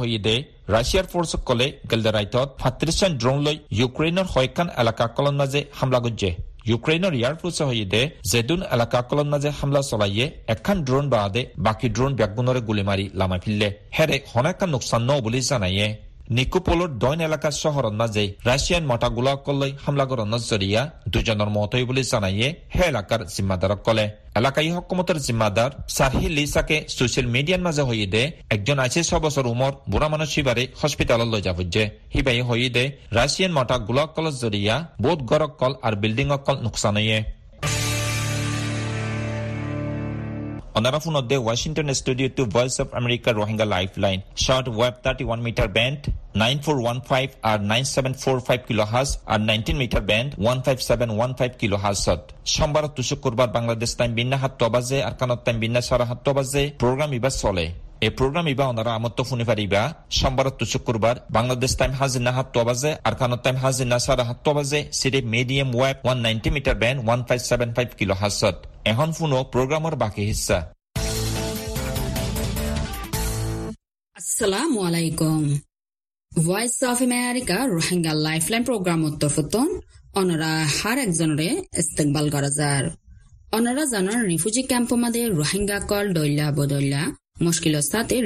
হৈ 0.00 0.18
দে 0.26 0.34
ৰাছিয়াৰ 0.68 1.06
ফৰ্চসকলে 1.12 1.66
গেলদাৰাইটত 1.90 2.48
ফাত্ৰিশন 2.60 3.16
ড্ৰোন 3.20 3.38
লৈ 3.46 3.56
ইউক্ৰেইনৰ 3.78 4.26
শয়কান 4.34 4.68
এলেকাকলৰ 4.82 5.34
মাজে 5.40 5.60
হামলা 5.78 6.00
গজ্জে 6.04 6.30
ইউক্ৰেইনৰ 6.70 7.14
ইয়াৰ 7.14 7.34
ফৰ্চে 7.40 7.64
দে 7.86 8.02
জেডুন 8.30 8.60
এলেকাকলৰ 8.74 9.26
মাজে 9.32 9.50
হামলা 9.58 9.82
চলাইয়ে 9.90 10.26
এখন 10.54 10.76
ড্ৰোন 10.86 11.10
বাদে 11.14 11.42
বাকী 11.66 11.88
ড্ৰোন 11.96 12.12
বেগগুণৰে 12.20 12.60
গুলী 12.68 12.84
মাৰি 12.90 13.04
লামাই 13.20 13.40
ফিৰিলে 13.44 13.68
হেৰে 13.96 14.16
হনেকান 14.32 14.70
নোকচান 14.74 15.02
ন 15.02 15.20
বুলি 15.24 15.40
জানায়ে 15.50 15.86
নিকোপলৰ 16.36 16.90
দৈন 17.02 17.20
এলেকা 17.26 17.50
চহৰৰ 17.54 17.86
মাজে 18.00 18.24
ৰাছিয়ান 18.48 18.84
মতা 18.90 19.08
গোলাসকললৈ 19.16 19.70
হামলা 19.84 20.04
কৰাৰ 20.10 20.28
নজৰীয়া 20.34 20.82
দুজনৰ 21.12 21.50
মত 21.56 21.72
হৈ 21.74 21.84
বুলি 21.88 22.02
জানায়ে 22.10 22.48
সেই 22.74 22.88
এলেকাৰ 22.90 23.20
জিম্মাদাৰক 23.34 23.80
কলে। 23.86 24.04
এলাকাই 24.38 24.70
হকুমতের 24.76 25.18
জিম্মাদার 25.26 25.70
সারহি 25.96 26.28
লিসাকে 26.36 26.76
সোশ্যাল 26.96 27.26
মিডিয়ার 27.34 27.62
মাঝে 27.66 27.82
হইয়ে 27.82 28.06
দে 28.06 28.22
একজন 28.54 28.78
আছে 28.78 29.00
ছ 29.02 29.10
বছর 29.24 29.44
উমর 29.46 29.72
বুড়া 29.90 30.08
মানুষ 30.08 30.28
সিবারে 30.34 30.64
হসপিটাল 30.80 31.20
লৈ 31.32 31.42
যাবজে 31.46 31.84
হিবাই 32.14 32.40
হইয়ে 32.48 32.70
দে 32.76 32.84
রাশিয়ান 33.18 33.52
মটা 33.58 33.76
গোলাকল 33.88 34.26
জরিয়া 34.42 34.76
বোধ 35.02 35.18
গরক 35.30 35.52
কল 35.60 35.72
আর 35.82 35.94
বিল্ডিং 36.02 36.28
অকল 36.30 36.56
নোকসান 36.64 36.96
হইয়ে 40.74 40.80
Onara 40.80 41.00
phone 41.00 41.20
de 41.28 41.36
Washington 41.48 41.94
studio 41.94 42.28
to 42.28 42.44
Voice 42.44 42.76
of 42.82 42.88
America 42.94 43.30
Rohingya 43.32 43.66
Lifeline. 43.74 44.22
Short 44.36 44.66
web 44.68 44.94
31 45.04 45.42
meter 45.46 45.68
band 45.68 46.00
9415 46.34 47.30
আর 47.42 47.58
9745 47.60 48.68
কিলোহার্জ 48.68 49.18
আর 49.26 49.40
19 49.40 49.76
মিটার 49.82 50.02
ব্যান্ড 50.10 50.30
15715 50.38 51.76
হাজত 51.84 52.20
সোমবার 52.46 52.84
তুষুক 52.96 53.08
শুক্রবার 53.08 53.48
বাংলাদেশ 53.48 53.90
টাইম 53.96 54.12
বিন্যা 54.14 54.38
সাতটা 54.38 54.68
বাজে, 54.68 54.98
আর 55.02 55.14
কানত 55.20 55.40
টাইম 55.44 55.58
বিন্যা 55.60 55.80
সাড়ে 55.80 56.06
সাতটা 56.06 56.32
বাজে, 56.32 56.62
প্রোগ্রাম 56.78 57.12
ইবার 57.18 57.34
চলে 57.42 57.66
এই 58.06 58.12
প্রোগ্রাম 58.18 58.46
ইবা 58.54 58.64
ওনারা 58.72 58.92
আমত্ত 58.98 59.18
শুনি 59.30 59.44
পারিবা 59.50 59.82
সোমবার 60.18 60.46
তো 60.58 60.64
শুক্রবার, 60.72 61.16
বাংলাদেশ 61.36 61.72
টাইম 61.80 61.92
হাজিনা 62.00 62.30
সাতটা 62.36 62.62
বাজে 62.68 62.90
আর 63.06 63.14
কানত 63.20 63.40
টাইম 63.44 63.56
হাজিনা 63.62 63.96
সাড়ে 64.06 64.24
সাতটা 64.28 64.52
বাজে 64.58 64.80
সিরিপ 65.00 65.24
মিডিয়াম 65.34 65.68
ওয়েব 65.78 65.96
190 66.08 66.50
মিটার 66.56 66.76
ব্যান্ড 66.82 66.98
1575 67.08 67.90
কিলোহার্জত 67.98 68.56
এখন 68.92 69.08
শুনো 69.18 69.38
প্রোগ্রামৰ 69.52 69.94
বাকী 70.02 70.22
হিস্সা 70.30 70.58
আসসালামু 74.16 74.78
of 76.92 76.98
America 77.08 77.56
Rohingya 77.76 78.12
lifeline 78.26 78.62
programme 78.68 79.00
তরফতন 79.20 79.68
অনরা 80.20 80.52
হার 80.76 80.98
একজনরে 81.06 81.48
ইস্তেকবাল 81.80 82.26
করা 82.34 82.50
যার। 82.58 82.84
অনরা 83.56 83.84
জানার 83.92 84.20
রিফুজি 84.30 84.62
ক্যাম্প 84.70 84.90
কল 85.90 86.06
দৈলা 86.16 86.46
বদৈলা 86.58 87.02
মুশকিল 87.46 87.74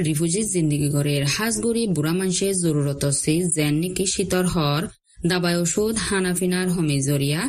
রিফুজি 0.07 0.41
জিন্দিগি 0.53 0.89
গড়ের 0.95 1.23
হাজগুড়ি, 1.35 1.83
বুড়া 1.95 2.13
মানুষের 2.19 2.53
জরুরত 2.63 3.03
সি 3.21 3.35
যেন 3.55 3.73
নিকি 3.81 4.05
শীতর 4.13 4.45
হর 4.53 4.81
দাবাই 5.29 5.55
ওষুধ, 5.63 5.95
হানাফিনার 6.07 6.67
হমি 6.75 6.97
জরিয়া। 7.09 7.41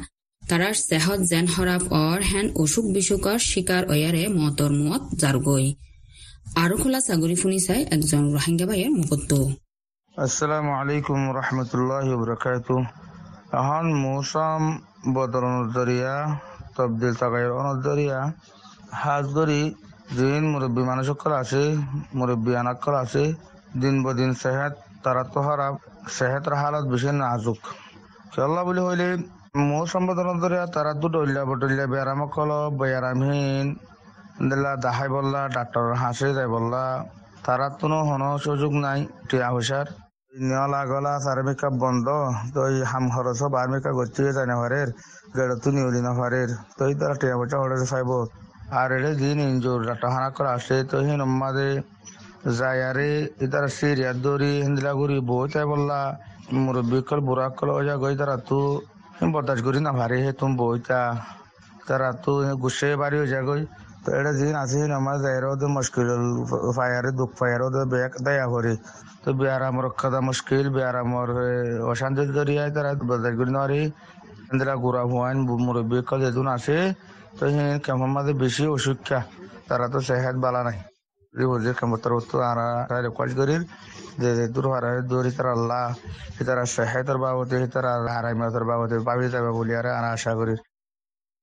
তারার 0.43 0.77
সেহত 0.89 1.21
যেন 1.31 1.47
হরাপ 1.55 1.85
অর, 2.07 2.19
হেন 2.31 2.47
অসুখ 2.63 2.85
বিসুখর 2.95 3.39
শিকার 3.51 3.83
অয়ারে 3.93 4.25
মতর 4.41 4.71
মত 4.85 5.03
জারগই। 5.21 5.67
আরও 6.63 6.77
খোলা 6.83 7.01
সাগরি 7.07 7.37
ফুনি 7.41 7.61
চাই 7.67 7.81
একজন 7.95 8.23
রোহিঙ্গা 8.35 8.67
ভাইয়ের 8.71 8.93
মুখত্ব 8.99 9.31
আসসালামু 10.17 10.73
আলাইকুম 10.81 11.21
রহমতুল্লাহ 11.39 12.07
বরকাত 12.21 12.69
এখন 13.59 13.87
মৌসুম 14.05 14.63
বদলনের 15.17 15.67
জরিয়া, 15.77 16.15
তবদিল 16.77 17.15
তাকাইর 17.21 17.51
অনজরিয়া 17.61 18.19
হাজ 19.03 19.25
ধরি 19.37 19.63
দিন 20.15 20.43
মুরব্বী 20.53 20.83
মানুষ 20.91 21.05
সকল 21.11 21.33
আছে, 21.43 21.63
মুরব্বী 22.19 22.53
আনাকল 22.61 22.95
আছে, 23.05 23.25
দিন 23.83 23.95
বদিন 24.05 24.31
সেহেত, 24.43 24.75
তারা 25.05 25.23
তো 25.33 25.41
হারাপ 25.47 25.75
সেহেতের 26.17 26.55
হালত 26.61 26.85
বেশি 26.93 27.11
নাজুক। 27.23 27.61
চল্লা 28.35 28.63
বলে 28.67 28.83
হইলে 28.87 29.09
বদলনের 30.09 30.39
জরিয়া 30.43 30.65
তারা 30.75 30.93
দু 31.01 31.07
ডল্লা 31.15 31.43
বটল্লা 31.49 31.85
বেয়ারামকল 31.93 32.51
বেয়ারামহীন 32.79 33.67
দিলা 34.49 34.73
দাহাই 34.85 35.09
বললা 35.17 35.41
ডাক্তার 35.57 35.85
হাসে 36.03 36.29
যাই 36.37 36.49
বললা। 36.55 36.85
তারা 37.45 37.67
তো 37.81 37.87
হন 38.09 38.23
সুযোগ 38.45 38.73
নাই, 38.85 39.01
টিয়া 39.29 39.49
পয়সার। 39.55 39.87
নিয়লা 40.49 40.81
গলা 40.91 41.13
সার 41.25 41.39
মেকআপ 41.47 41.75
বন্ধ, 41.85 42.07
তো 42.55 42.61
হাম 42.91 43.05
খরচ 43.15 43.41
বার 43.55 43.67
মেকআপ 43.73 43.95
করতে 43.99 44.21
যায় 44.37 44.47
না 44.51 44.55
হারের, 44.61 44.89
গেড় 45.37 45.55
তো 45.63 45.69
নিউলি 45.77 46.01
না 46.07 46.13
হারের। 46.19 46.51
তো 46.77 46.83
তারা 47.01 47.15
টিয়া 47.21 47.35
পয়সা 47.41 47.57
হরে 47.63 47.77
চাইব 47.93 48.11
আর 48.81 48.91
এর 48.97 49.05
দিন 49.23 49.39
ইঞ্জুর 49.51 49.81
ডাক্তার 49.89 50.11
হানা 50.15 50.31
করে 50.37 50.51
আসে 50.57 50.77
তো 50.91 50.97
হিন 51.07 51.21
আমাদে 51.27 51.69
যায় 52.59 52.81
আরে 52.91 53.11
ইতারা 53.45 53.69
সিরিয়া 53.79 54.11
দৌড়ি 54.25 54.53
হিন্দিলা 54.65 54.93
বই 55.31 55.47
তাই 55.53 55.67
বললা। 55.73 56.01
মুরব্বী 56.65 56.99
কল, 57.09 57.21
বুড়া 57.29 57.47
কল 57.59 57.69
ওজা 57.79 57.95
গই 58.03 58.15
তারা 58.21 58.37
তো 58.49 58.59
বরদাস্ত 59.33 59.63
করি 59.67 59.81
না 59.87 59.91
ভারে 59.99 60.17
হে 60.25 60.31
তুমি 60.39 60.55
বইতা 60.61 61.01
তারা 61.89 62.09
তো 62.25 62.33
গুসে 62.63 62.89
বাড়ি 63.01 63.17
হয়ে 63.21 63.31
যায় 63.33 63.45
তো 64.05 64.09
এটা 64.19 64.33
দিন 64.41 64.55
আছে 64.63 64.79
আমার 65.01 65.17
যাইরও 65.25 65.55
তো 65.61 65.67
মুশকিল 65.77 66.09
ফায়ারে, 66.77 67.11
দুঃখ 67.19 67.31
ফায়ারও 67.41 67.69
তো 67.75 67.81
বেক 67.93 68.13
দয়া 68.27 68.47
করে। 68.55 68.75
তো 69.23 69.29
বিয়ার 69.39 69.63
আমার 69.71 69.83
রক্ষা 69.89 70.21
মুশকিল, 70.29 70.67
বিয়ার 70.75 70.97
আমার 71.05 71.29
অশান্তির 71.93 72.31
জরিয়ায় 72.37 72.71
তারা 72.77 72.91
বাজার 73.11 73.35
করি 73.39 73.53
নারি 73.59 73.81
ইন্দিরা 74.51 74.75
গুড়া 74.85 75.03
হুয়াইন, 75.11 75.37
মুরব্বী 75.67 75.99
কল 76.11 76.21
আসে 76.57 76.79
তো 77.39 77.45
কেমন 77.85 78.09
মাঝে 78.17 78.33
বেশি 78.43 78.65
অসুখ্যা 78.77 79.19
তারা 79.69 79.87
তো 79.93 79.99
সেহাত 80.09 80.37
বালা 80.45 80.61
নাই। 80.69 80.79
রিভোজের 81.35 81.75
কেমন 81.79 81.97
তার 82.03 82.13
তো 82.31 82.37
আর 82.51 82.59
রেকর্ড 83.07 83.33
করি 83.39 83.57
যে 84.21 84.31
দূর 84.55 84.67
হারায় 84.73 85.01
দূরি 85.11 85.31
তার 85.37 85.49
আল্লাহ 85.57 85.85
তারা 86.47 86.65
সেহাতের 86.75 87.19
বাবদে 87.25 87.59
তারা 87.75 87.93
হারাই 88.15 88.35
মাতের 88.41 88.65
বাবদে 88.71 88.97
পাবি 89.09 89.27
যাবে 89.35 89.51
বলি 89.59 89.73
আর 89.81 89.87
আশা 90.15 90.33
করি 90.39 90.55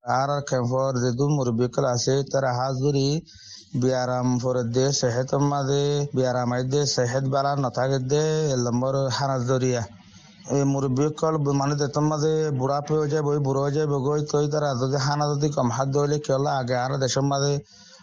আর 0.04 0.30
কেমফর 0.50 0.92
যে 1.04 1.10
দু 1.20 1.26
মুরব্বী 1.36 1.68
কল 1.76 1.86
আছে, 1.96 2.16
তারা 2.32 2.50
হাত 2.58 2.74
ধরি 2.84 3.08
বিয়ারাম 3.82 4.28
ফরে 4.42 4.64
দে 4.76 4.86
সেহেত 5.00 5.32
মাঝে 5.52 5.86
বিয়ারাম 6.16 6.52
দে, 6.72 6.82
সেহেত 6.96 7.26
বালা 7.34 7.52
নথাকে 7.64 8.00
দে 8.12 8.24
নম্বর 8.66 8.94
হানাস 9.18 9.42
দরিয়া। 9.50 9.84
এই 10.46 10.64
মুরব্বী 10.74 11.06
কল 11.20 11.36
মানে 11.62 11.76
দেতন 11.82 12.06
মাঝে 12.12 12.34
বুড়া 12.60 12.80
পেয়ে 12.88 13.06
যায় 13.12 13.24
বই 13.28 13.40
বুড়ো 13.48 13.62
হয়ে 13.64 13.76
যায় 13.78 13.88
বগই 13.94 14.22
তৈ 14.32 14.46
তারা 14.54 14.70
যদি 14.82 14.98
হানা 15.06 15.26
যদি 15.32 15.48
কম, 15.56 15.68
হাত 15.76 15.88
ধরলে 15.96 16.18
কেলা 16.26 16.52
আগে 16.62 16.76
আর 16.84 16.92
দেশের 17.04 17.26
মাঝে 17.32 17.54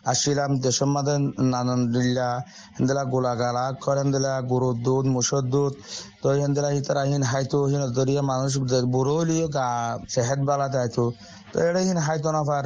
আসিলাম 0.05 0.51
দেশের 0.65 0.89
মাঝে 0.95 1.15
নানান 1.53 1.81
দিল্লা 1.95 2.29
হেন্দেলা 2.77 3.03
গোলা 3.13 3.33
গালা 3.43 3.65
করেন 3.85 4.07
দিলা 4.15 4.33
গরুর 4.51 4.77
দুধ 4.87 5.05
মুসর 5.15 5.43
দুধ 5.53 5.73
তো 6.21 6.27
হেন্দেলা 6.41 6.71
হিতারা 6.77 7.03
হিন 7.11 7.23
হাইতো 7.31 7.59
হিন 7.71 7.83
দরিয়া 7.97 8.23
মানুষ 8.31 8.53
বুড়ো 8.95 9.15
হলিও 9.19 9.47
গা 9.57 9.67
সেহেত 10.13 10.41
বালা 10.49 10.67
তাইতো। 10.75 11.05
তো 11.51 11.57
এটা 11.69 11.81
হিন 11.89 11.99
হাইতো 12.07 12.29
না 12.37 12.43
পার 12.49 12.65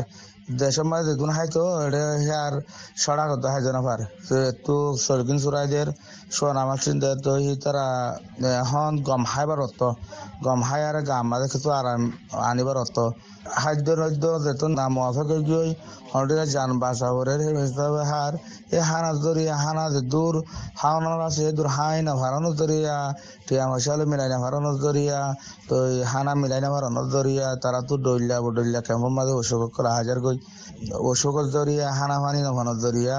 দেশের 0.52 0.86
মাঝে 0.90 1.04
দেখুন 1.08 1.30
হাইতো 1.36 1.62
এটা 1.86 2.04
হিয়ার 2.20 2.54
সড়া 2.96 3.24
করতে 3.30 3.46
হাইতো 3.52 3.70
না 3.72 3.80
পার 3.86 4.00
তো 4.66 4.74
সরকিন 5.04 5.38
সুরাইদের 5.44 5.88
সোন 6.30 6.56
আমার 6.62 6.78
চিন্তা 6.84 7.08
তো 7.24 7.32
তারা 7.64 7.86
এখন 8.54 8.92
গম 9.08 9.22
হাইবার 9.32 9.58
অর্থ 9.60 9.80
গম 10.44 10.60
হাই 10.68 10.82
আর 10.88 10.96
গাম 11.02 11.24
মাঝে 11.32 11.46
কিছু 11.52 11.68
আরাম 11.78 12.02
আনিবার 12.48 12.76
অর্থ 12.76 12.96
খাদ্য 13.54 13.88
নদ্য 14.00 14.24
যেতন 14.44 14.70
নাম 14.74 14.92
অফেকে 15.02 15.38
গিয়ে 15.48 15.66
হন্ডিয়া 16.12 16.44
যান 16.54 16.70
বাসাবরের 16.82 17.40
হিসাবে 17.58 18.02
হার 18.10 18.32
এ 18.72 18.78
হানা 18.88 19.10
দরিয়া 19.24 19.54
হানা 19.56 19.84
যে 19.94 20.00
দূর 20.12 20.34
হাওনার 20.80 21.20
আছে 21.28 21.44
দূর 21.56 21.68
হাই 21.76 21.98
না 22.06 22.12
ভাড়ানো 22.20 22.50
দরিয়া 22.60 22.96
টিয়া 23.46 23.64
মশালে 23.70 24.04
মিলাই 24.10 24.28
না 24.32 24.36
ভাড়ানো 24.44 24.70
দরিয়া 24.76 25.20
তো 25.68 25.74
হানা 26.12 26.32
মিলাই 26.40 26.60
না 26.64 26.68
ভাড়ানো 26.74 27.02
দরিয়া 27.14 27.46
তারা 27.62 27.80
তো 27.88 27.94
ডইলা 28.04 28.36
বডইলা 28.44 28.80
কেমন 28.86 29.10
মাঝে 29.16 29.32
অশোক 29.40 29.62
করা 29.76 29.90
হাজার 29.98 30.18
গই 30.24 30.33
অশোক 31.10 31.36
দরিয়া 31.54 31.86
হানা 31.98 32.16
ফানি 32.22 32.40
না 32.46 32.50
ভানো 32.56 32.72
দরিয়া 32.84 33.16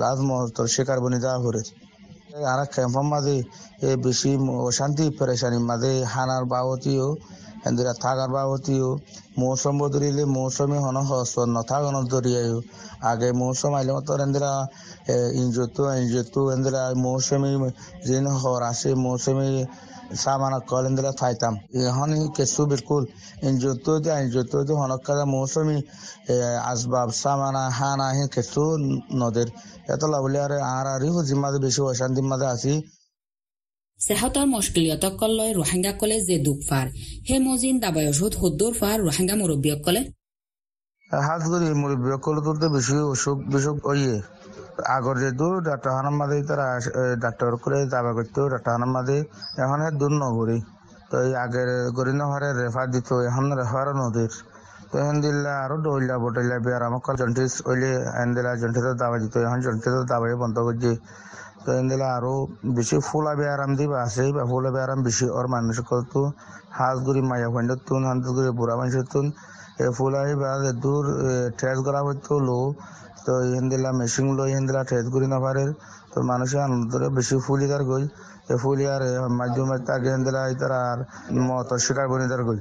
লাজ 0.00 0.18
মহস্তর 0.28 0.66
শিকার 0.74 0.98
বনি 1.04 1.18
যাওয়া 1.24 1.38
করে। 1.44 1.62
আর 2.52 2.60
মাঝে 3.12 3.36
বেশি 4.04 4.30
অশান্তি 4.68 5.04
মাঝে 5.70 5.92
হানার 6.14 6.44
বাবতীয় 6.52 7.06
থাকার 8.04 8.30
বাবতীয় 8.36 8.88
মৌসুম 9.40 9.74
বদলিলে 9.80 10.24
মৌসুমে 10.36 10.78
হন 10.84 10.96
হস্ত 11.08 11.36
নথাগন 11.54 11.96
দরিয়ায় 12.12 12.50
আগে 13.10 13.28
মৌসুম 13.40 13.72
আইলে 13.78 13.92
মতো 13.96 14.12
এন্দিরা 14.24 14.52
ইঞ্জুতু 15.40 15.82
ইঞ্জুতু 16.00 16.40
এন্দিরা 16.54 16.82
মৌসুমি 17.04 17.50
যিন 18.06 18.26
হর 18.40 18.62
আসে, 18.70 18.90
মৌসুমি 19.04 19.48
এন্দিরা 20.88 21.12
থাইতাম। 21.20 21.54
এখন 21.90 22.10
কেসু 22.36 22.62
বিলকুল 22.70 23.02
ইঞ্জুতু 23.48 23.92
দিয়ে 24.04 24.16
ইঞ্জুতু 24.22 24.56
দিয়ে 24.66 24.78
হনকাদা 24.82 25.24
মৌসুমি 25.34 25.78
আসবাব 26.72 27.08
সামানা 27.22 27.64
হানা 27.78 28.08
হি 28.16 28.24
কেসু 28.34 28.64
নদের। 29.20 29.48
এত 29.94 30.02
লাভলি 30.12 30.38
আর 30.44 30.52
আর 30.76 30.86
আর 30.94 31.02
জিম্মাদে 31.28 31.58
বেশি 31.66 31.80
অশান্তি 31.90 32.20
মাঝে 32.30 32.48
আছি। 32.54 32.72
সেহতৰ 34.00 34.46
মুশকিলিয়তকলৈ 34.54 35.50
ৰোহিংগাসকলে 35.60 36.16
যে 36.28 36.36
দুখ 36.46 36.58
ফাৰ 36.68 36.86
সেই 37.26 37.40
মজিন 37.48 37.74
দাবাই 37.84 38.06
ওষুধ 38.12 38.32
সদ্দুৰ 38.40 38.72
ফাৰ 38.80 38.96
ৰোহিংগা 39.06 39.34
মুৰব্বীসকলে 39.40 40.00
হাত 41.26 41.40
কল 42.24 42.36
তুলতে 42.46 42.66
বেশি 42.76 42.96
অসুখ 43.12 43.38
বিসুখ 43.52 43.76
ওইয়ে 43.90 44.14
আগর 44.96 45.16
যেহেতু 45.22 45.46
ডাক্তার 45.68 45.90
হানার 45.96 46.16
মাঝে 46.20 46.36
তারা 46.50 46.66
ডাক্তার 47.24 47.48
করে 47.64 47.78
দাবা 47.94 48.12
করতো, 48.18 48.40
ডাক্তার 48.52 48.72
হানার 48.74 48.92
মাঝে 48.96 49.16
এখন 49.62 49.80
দূর 50.00 50.12
নগরী। 50.22 50.58
তো 51.10 51.16
এই 51.26 51.32
আগের 51.44 51.70
গরি 51.96 52.12
নহরে 52.20 52.48
রেফার 52.60 52.86
দিত, 52.94 53.08
এখন 53.28 53.44
রেফার 53.60 53.86
নদীর। 54.02 54.32
তো 54.90 54.94
এখন 55.02 55.16
দিল্লা 55.24 55.52
আরও 55.64 55.76
ডইলা 55.86 56.16
বটইলা 56.22 56.56
বিয়ার 56.64 56.82
আমাকে 56.88 57.12
জন্টিস 57.20 57.52
ওইলে 57.70 57.90
এন 58.22 58.28
দিলা 58.36 58.50
জন্টিসের 58.62 58.96
দাবা 59.02 59.16
দিত, 59.22 59.34
এখন 59.46 59.58
জন্টিসের 59.66 60.04
দাবাই 60.12 60.34
বন্ধ 60.42 60.56
করছে 60.66 60.92
তো 61.64 61.68
এন 61.78 61.84
দিলা 61.90 62.06
আরও 62.18 62.34
বেশি 62.76 62.96
ফুলা 63.08 63.32
বেয়ারাম 63.40 63.70
দিবা 63.78 63.98
আছে, 64.06 64.24
বা 64.36 64.42
ফুলা 64.50 64.70
বেয়ারাম 64.76 64.98
বেশি 65.06 65.26
ওর 65.38 65.46
মানুষ 65.54 65.76
করতো। 65.90 66.20
হাঁস 66.78 66.96
গুড়ি 67.06 67.22
মায়া 67.30 67.48
ফেন্ডর 67.54 67.78
তুন, 67.88 68.00
হাঁস 68.08 68.18
গুড়ি 68.36 68.50
বুড়া 68.58 68.74
মানুষের 68.80 69.06
তুন। 69.12 69.26
এ 69.84 69.86
ফুলাই 69.96 70.30
বা 70.40 70.50
দূর 70.84 71.04
ঠেস 71.58 71.78
করা 71.86 72.00
হইতো 72.06 72.34
লো 72.48 72.58
তো 73.24 73.32
ইহেন 73.48 73.66
দিলা 73.72 73.90
মেশিন 74.00 74.26
লো 74.38 74.44
ইহেন 74.50 74.64
দিলা 74.68 74.82
ঠেস 74.90 75.04
গুড়ি 75.14 75.28
না 75.34 75.38
পারে 75.44 75.64
তো 76.12 76.18
মানুষের 76.30 76.60
আনন্দ 76.66 76.92
বেশি 77.16 77.36
ফুলি 77.46 77.66
তার 77.72 77.82
গই। 77.90 78.04
এ 78.52 78.54
ফুলি 78.62 78.84
আর 78.94 79.02
মাধ্যমে 79.38 79.76
তাকে 79.88 80.08
হেন 80.12 80.22
দিলা 80.26 80.40
ইতার 80.54 80.72
আর 80.90 80.98
মত 81.46 81.70
শিকার 81.84 82.06
বনি 82.10 82.26
তার 82.32 82.42
গই। 82.48 82.58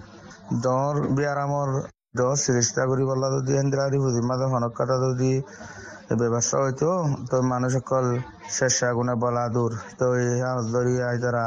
ডর 0.66 0.96
বিয়ারামর 1.18 1.70
ডর 2.18 2.36
সিরিস্তা 2.46 2.82
করি 2.90 3.04
বললা 3.10 3.28
যদি 3.36 3.52
হেন 3.58 3.68
দিলা 3.72 3.86
বুঝি, 4.04 4.22
মাঝে 4.30 4.46
হনক 4.54 4.74
কথা 4.80 4.96
যদি 5.06 5.32
ব্যবস্থা 6.22 6.58
হইতো, 6.64 6.90
তো 7.30 7.36
মানুষ 7.52 7.72
সকল 7.78 8.06
শেষ 8.58 8.76
আগুনে 8.90 9.14
বলা 9.24 9.44
দূর। 9.56 9.72
তো 10.00 10.06
ধরিয়া 10.74 11.08
তারা 11.24 11.46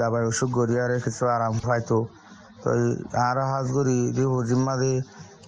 দাবাই 0.00 0.22
অসুখ 0.30 0.50
গড়িয়ারে 0.58 0.96
কিছু 1.04 1.22
আরাম 1.34 1.54
পাইতো। 1.66 1.98
তো 2.62 2.68
আর 3.28 3.38
হাঁস 3.50 3.66
গড়ি 3.76 3.98
জিম্মা 4.48 4.74
দি 4.82 4.92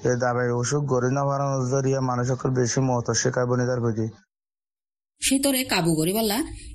এই 0.08 0.16
দাবাই 0.16 0.50
অসুখ 0.50 0.82
গড়ি 0.84 1.10
না 1.12 1.22
পারানো 1.24 1.58
ধরিয়া 1.68 2.00
মানুষ 2.00 2.28
বেশি 2.46 2.80
মত 2.80 3.06
শিকার 3.10 3.46
বনিদার 3.46 3.80
বুঝি 3.80 4.06
শীতরে 5.20 5.64
কাবু 5.64 5.92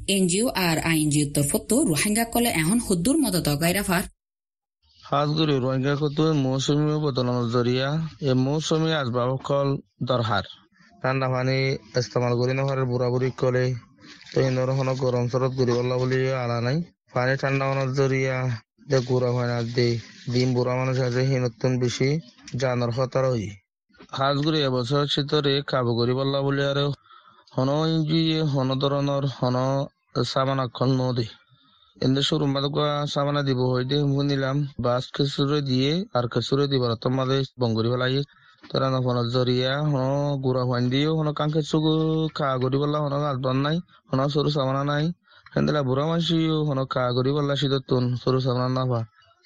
এনজিও 0.07 0.47
আর 0.49 0.77
আইনজিও 0.79 1.27
তরফত 1.33 1.73
রোহিঙ্গা 1.73 2.25
কলে 2.25 2.49
এখন 2.49 2.79
হুদ্দুর 2.79 3.17
মদত 3.17 3.47
গাইরাফার 3.61 4.03
হাঁসগুড়ি 5.03 5.55
রোহিঙ্গা 5.59 5.95
কত 6.01 6.19
মৌসুমী 6.19 6.85
বদলানোর 7.05 7.51
জরিয়া 7.51 7.89
এই 8.21 8.33
মৌসুমী 8.33 8.91
দরহার। 10.03 10.43
ঠান্ডা 11.01 11.27
পানি 11.29 11.57
ইস্তেমাল 11.99 12.33
করি 12.37 12.53
নহর 12.53 12.85
বুড়া 12.85 13.07
বুড়ি 13.09 13.29
কলে। 13.31 13.65
তো 14.33 14.41
ইন্দর 14.41 14.69
গরম 14.93 15.27
সরত 15.27 15.51
ঘুরি 15.51 15.71
বললা 15.71 15.95
বলি 15.97 16.17
আলা 16.33 16.61
নাই। 16.61 16.77
পানি 17.13 17.33
ঠান্ডা 17.37 17.65
হওয়ার 17.65 17.93
জরিয়া 17.93 18.64
যে 18.85 18.97
গুড়া 19.09 19.29
হয় 19.35 19.49
না 19.51 19.57
দে 19.75 19.87
ডিম 20.33 20.49
বুড়া 20.55 20.73
মানুষ 20.79 20.97
আছে 21.07 21.21
হিনতুন 21.29 21.71
বেশি 21.81 22.09
জানার 22.61 22.91
খতর 22.95 23.23
হই 23.31 23.45
হাঁসগুড়ি 24.17 24.59
এবছর 24.67 25.03
শীতরে 25.13 25.53
কাবু 25.71 25.91
করি 25.99 26.13
বললা 26.19 26.39
বলি 26.45 26.61
আর, 26.71 26.79
হন 27.55 27.69
ইঞ্জিয়ে 27.93 28.39
হন 28.53 28.69
ধরনের 28.81 29.23
হন 29.37 29.57
সামানাক্ষণ 30.31 30.89
নদী। 31.01 31.27
এন্দে 31.97 32.21
শুরু 32.29 32.45
মাদকা 32.53 32.87
সামানা 33.13 33.41
দিব 33.47 33.59
হইতে 33.73 33.97
শুনিলাম 34.13 34.57
বাস 34.85 35.03
খেসুরে 35.15 35.59
দিয়ে, 35.69 35.91
আর 36.17 36.25
খেসুরে 36.33 36.65
দিব 36.71 36.83
তোমাদের 37.03 37.41
বঙ্গুরি 37.61 37.89
ফেলাই 37.93 38.15
তারা 38.63 38.87
নফন 38.93 39.17
জরিয়া, 39.35 39.73
হন 39.91 40.03
গুড়া 40.43 40.63
ফাইন 40.69 40.83
দিও, 40.91 41.11
হন 41.17 41.27
কাঙ্কে 41.39 41.61
চুগু 41.69 41.93
খা 42.37 42.47
গরি 42.63 42.77
বললা 42.81 42.97
হন 43.03 43.13
আসবান 43.31 43.57
নাই, 43.65 43.77
হন 44.09 44.19
সরু 44.33 44.49
সামানা 44.57 44.83
নাই। 44.91 45.05
হেন্দেলা 45.55 45.81
বুড়া 45.89 46.05
মানসিও 46.11 46.57
হন 46.67 46.79
খা 46.93 47.03
গরি 47.15 47.31
বললা 47.37 47.55
সিদতুন 47.61 48.03
সরু 48.21 48.39
সামানা 48.45 48.69
নাফা 48.77 49.01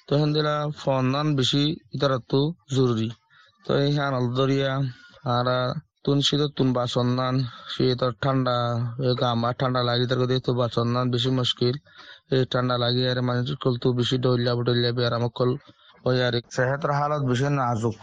তো 0.08 0.12
হেন্দেলা 0.20 0.54
ফোন 0.80 1.04
নান 1.14 1.26
বেশি 1.38 1.62
ইতারাতো 1.94 2.40
জরুরি 2.76 3.08
তো 3.64 3.70
এই 3.84 3.90
হানাল 3.96 4.26
দরিয়া 4.36 4.72
আর 5.34 5.48
তুন 6.04 6.18
শীত 6.26 6.42
তুন 6.56 6.68
বাসন 6.76 7.08
নান 7.18 7.34
শীত 7.72 8.02
ঠান্ডা 8.22 8.56
গামা 9.20 9.50
ঠান্ডা 9.60 9.80
লাগি 9.88 10.04
তার 10.10 10.18
কথা 10.22 10.36
তো 10.46 10.50
বাসন 10.60 10.86
নান 10.94 11.06
বেশি 11.14 11.30
মুশকিল। 11.38 11.76
এই 12.34 12.42
ঠান্ডা 12.52 12.74
লাগি 12.84 13.02
আর 13.10 13.18
মানুষ 13.28 13.48
কল 13.62 13.74
তো 13.82 13.88
বেশি 13.98 14.16
ডইলা 14.24 14.52
বডইলা 14.58 14.90
বেয়ারাম 14.96 15.24
কল 15.36 15.50
ওই 16.08 16.16
আর 16.26 16.34
সেহেতর 16.56 16.90
হালত 16.98 17.22
বেশি 17.30 17.46
নাজুক। 17.58 17.98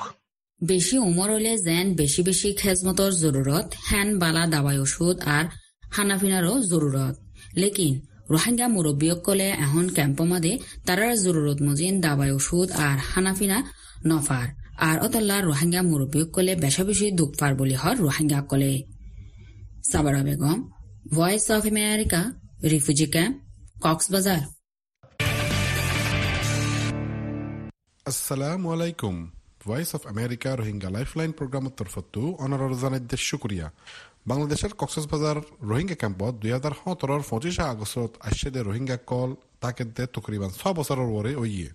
বেশি 0.61 0.95
উমর 1.07 1.29
হলে 1.35 1.51
যেন 1.67 1.87
বেশি 2.01 2.21
বেশি 2.29 2.47
খেজমতর 2.61 3.11
জরুরত 3.23 3.67
হ্যান 3.87 4.07
বালা 4.21 4.43
দাবাই 4.53 4.77
ওষুধ 4.85 5.15
আর 5.35 5.45
হানাফিনারও 5.95 6.53
জরুরত 6.71 7.15
লেকিন 7.61 7.93
রোহিঙ্গা 8.33 8.67
মুরব্বীসকলে 8.75 9.47
এখন 9.65 9.85
ক্যাম্প 9.95 10.19
মাদে 10.31 10.53
তারার 10.87 11.15
জরুরত 11.23 11.59
মজিন 11.67 11.93
দাবাই 12.05 12.31
ওষুধ 12.37 12.67
আর 12.85 12.97
হানাফিনা 13.11 13.57
নফার 14.09 14.47
আর 14.87 14.97
অতল্লা 15.05 15.37
রোহিঙ্গা 15.41 15.81
মুরব্বীসকলে 15.89 16.53
বেশা 16.63 16.83
বেশি 16.89 17.07
দুঃখফার 17.19 17.51
বলি 17.59 17.75
হর 17.81 17.95
রোহিঙ্গা 18.05 18.39
কলে 18.51 18.73
Sabara 19.91 20.21
Begum 20.27 20.59
Voice 21.15 21.45
of 21.55 21.63
America 21.71 22.21
refugee 22.71 23.07
camp 23.13 23.35
Cox's Bazar. 23.83 24.41
আসসালামু 28.05 28.67
আলাইকুম। 28.75 29.15
Voice 29.67 29.91
of 29.97 30.03
America 30.13 30.49
Rohingya 30.59 30.89
lifeline 30.95 31.31
প্ৰগ্ৰামৰ 31.39 31.73
তৰফতো 31.79 32.21
অনাৰৰ 32.45 32.73
জানাদ্য 32.83 33.11
শুক্ৰিয়া 33.29 33.67
বাংলাদেশৰ 34.27 34.73
কক্সবাজাৰ 34.81 35.37
ৰোহিংগা 35.69 35.95
কেম্পত 36.01 36.33
দুই 36.41 36.51
হাজাৰ 36.55 36.73
সোতৰৰ 36.81 37.21
পঁচিছ 37.29 37.57
আগষ্টত 37.73 38.11
আশ্বেদে 38.29 38.61
ৰোহিংগা 38.67 38.97
কল 39.09 39.29
তাকে 39.63 39.83
দে 39.95 40.03
তকরিবান। 40.15 40.51
ছ 40.59 40.61
বছৰৰ 40.77 41.09
ওরে 41.17 41.33
ওইয়ে 41.43 41.69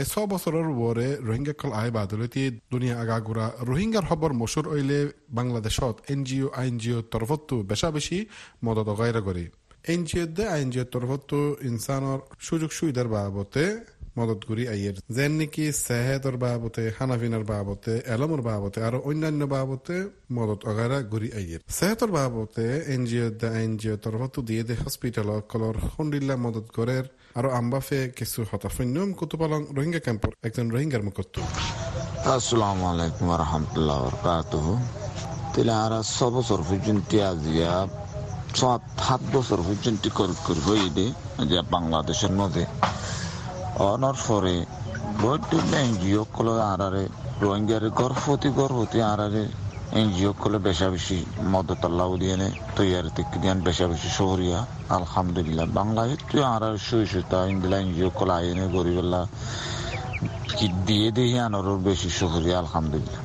এই 0.00 0.06
ছ 0.12 0.14
বছৰৰ 0.32 0.66
ওরে 0.86 1.08
ৰোহিংগা 1.28 1.54
কল 1.60 1.72
আই 1.80 1.88
বাদলতি 1.98 2.44
দুনিয়া 2.72 2.94
আগাগুৰা 3.04 3.46
ৰোহিংগাৰ 3.70 4.04
খবৰ 4.10 4.32
মচুৰ 4.40 4.66
ওইলে 4.74 4.98
বাংলাদেশত 5.38 5.96
এন 6.12 6.20
জি 6.28 6.38
অ' 6.46 6.54
আইন 6.60 6.74
জি 6.82 6.90
অ' 6.98 7.04
তৰফতো 7.12 7.54
বেচা 7.70 7.88
বেছি 7.94 8.16
মদত 8.64 8.88
অগাইরা 8.94 9.20
করে 9.28 9.44
এন 9.92 10.00
জি 10.08 10.16
অ' 10.24 10.30
দে 10.36 10.44
আইন 10.56 10.68
জি 10.72 10.78
অ' 10.84 10.90
তরফতো 10.94 11.38
ইনসানৰ 11.70 12.18
সুযোগ 12.46 12.70
সুবিধাৰ 12.78 13.08
বাবতে 13.14 13.64
মদত 14.18 14.40
করি 14.48 14.64
আইয়ের। 14.74 14.96
যেন 15.16 15.32
নাকি 15.40 15.64
সেহেতর 15.86 16.36
বাবতে, 16.44 16.82
হানাফিনার 16.96 17.44
বাবতে, 17.52 17.92
এলমর 18.14 18.42
বাবতে, 18.50 18.78
আর 18.86 18.94
অন্যান্য 19.08 19.42
বাবতে 19.54 19.94
মদত 20.36 20.60
অগারা 20.70 20.98
ঘুরি 21.12 21.28
আইয়ের। 21.38 21.60
সেহেতর 21.76 22.10
বাবতে 22.18 22.64
এনজিও 22.94 23.28
দা 23.40 23.48
এনজিও 23.66 23.96
তরফতো 24.04 24.38
দিয়ে 24.48 24.62
দে 24.68 24.74
হসপিটাল 24.82 25.28
কলর 25.50 25.76
হন্ডিল্লা 25.92 26.36
মদত 26.44 26.66
করের, 26.76 27.04
আর 27.38 27.46
আম্বাফে 27.60 28.00
কিছু 28.18 28.38
হতাফন্যম 28.50 29.08
কুতুপালং 29.18 29.60
রোহিঙ্গা 29.76 30.00
ক্যাম্পর 30.06 30.30
একজন 30.46 30.66
রোহিঙ্গার 30.74 31.02
মুখত্তু 31.08 31.40
আসসালামু 32.36 32.84
আলাইকুম 32.92 33.26
রহমতুল্লাহ 33.42 34.00
আর 35.84 35.92
ছ 36.14 36.18
পর্যন্ত 36.68 37.10
আজিয়া 37.32 37.72
সাত 38.60 38.82
সাত 39.06 39.22
বছর 39.34 39.58
পর্যন্ত 39.68 40.04
করব 40.48 40.68
দে 40.96 41.06
যে 41.50 41.58
বাংলাদেশের 41.74 42.32
মধ্যে 42.40 42.64
অনার 43.90 44.16
পরে 44.28 44.56
বৈদ্য 45.22 45.52
এনজিও 45.82 46.22
কলে 46.32 46.54
আরারে 46.72 47.04
রোহিঙ্গারে 47.42 47.88
গর্ভবতী 48.00 48.48
গর্ভবতী 48.58 48.98
আরারে, 49.12 49.44
এনজিও 50.00 50.32
কলে 50.42 50.58
বেশা 50.58 50.88
বেশি 50.94 51.18
মদত 51.52 51.82
আল্লাহ 51.88 52.08
দিয়ে 52.16 52.36
তৈয়ারি 52.76 53.10
থেকে 53.16 53.36
দিয়ান 53.42 53.58
বেশা 53.68 53.86
বেশি 53.92 54.08
শহরিয়া। 54.18 54.58
আলহামদুলিল্লাহ 54.98 55.66
বাংলাদেশ 55.80 56.18
তুই 56.30 56.42
আরার 56.54 56.76
শুই 56.86 57.04
শুতা 57.12 57.38
ইন্দিলা 57.52 57.76
এনজিও 57.84 58.10
কলে 58.18 58.32
আইনে 58.38 58.66
গরিবেল্লা 58.76 59.20
কি 60.56 60.66
দিয়ে 60.86 61.08
দিয়ে 61.16 61.40
আনার 61.46 61.68
বেশি 61.88 62.10
শহরিয়া, 62.20 62.56
আলহামদুলিল্লাহ। 62.62 63.22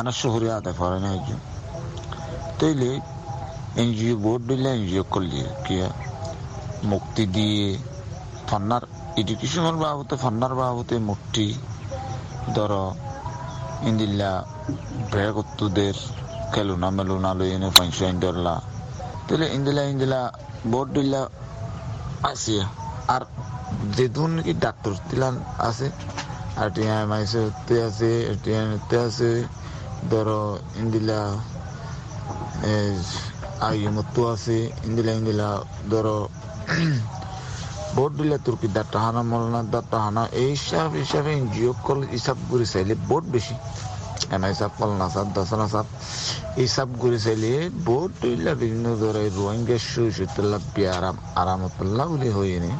এনার 0.00 0.16
শহরিয়া 0.22 0.54
আদায় 0.56 0.76
করে 0.80 0.98
না 1.04 1.10
তৈলে 2.60 2.90
এনজিও 3.82 4.14
বোর্ড 4.24 4.42
দিলে 4.48 4.68
এনজিও 4.78 5.04
করলে 5.14 5.42
কি 5.66 5.74
মুক্তি 6.92 7.24
দিয়ে 7.26 7.66
ফান্নার 8.50 8.84
এডুকেশনের 9.20 9.76
বাবতে, 9.84 10.14
ফান্নার 10.24 10.54
বাবতে 10.60 10.94
মুক্তি, 11.10 11.46
ধর, 12.56 12.72
ইন্দিল্লা 13.88 14.32
ব্রেগত্তুদের 15.12 15.96
খেলুনা 16.52 16.88
মেলুনা 16.96 17.30
লই 17.38 17.48
এনে 17.56 17.68
ফাইন 17.76 18.14
ধরলা। 18.22 18.54
তাহলে 19.26 19.46
ইন্দিলা 19.56 19.82
ইন্দিলা 19.92 20.20
বোর্ড 20.72 20.88
দিল্লা 20.96 21.20
আছে। 22.30 22.56
আর 23.14 23.22
যেদুন 23.96 24.30
নাকি 24.36 24.52
ডাক্তার 24.64 24.92
দিলান 25.10 25.34
আছে 25.68 25.86
আর 26.60 26.68
টিএম 26.74 27.10
আইসে 27.16 27.40
আছে 27.88 28.10
টিএম 28.42 28.68
আছে, 29.06 29.30
ধরো 30.10 30.42
ইন্দিলা 30.80 31.20
আইমতো 33.68 34.20
আছে 34.34 34.58
ইন্দিলা 34.86 35.12
ইন্দিলা 35.18 35.48
ধরো 35.92 36.18
ভোট 37.96 38.10
দিলে 38.18 38.36
তুর্কি 38.44 38.68
দাঁড়টা 38.76 38.98
হানা, 39.04 39.22
মলনা 39.30 39.60
দাঁড়টা 39.72 39.98
হানা, 40.04 40.22
এই 40.42 40.50
হিসাব 40.56 40.90
হিসাবে 41.02 41.30
এনজিও 41.38 41.72
কল 41.86 42.00
হিসাব 42.16 42.38
করে 42.50 42.66
চাইলে 42.72 42.94
ভোট 43.08 43.24
বেশি। 43.34 43.54
এনা 44.34 44.46
হিসাব 44.52 44.70
কল 44.78 44.90
নাসাব 45.00 45.26
দশনা 45.36 45.66
সাপ 45.74 45.86
হিসাব 46.62 46.88
করে 47.02 47.18
চাইলে 47.24 47.50
ভোট 47.86 48.10
দিলে 48.22 48.52
বিভিন্ন 48.62 48.86
ধরে 49.02 49.22
রোহিঙ্গা 49.38 49.78
সুইসুতুল্লাহ 49.90 50.60
বিয়ারাম 50.74 51.16
আরামতুল্লাহ 51.40 52.06
বলে 52.12 52.30
হয়ে 52.38 52.58
নি। 52.64 52.72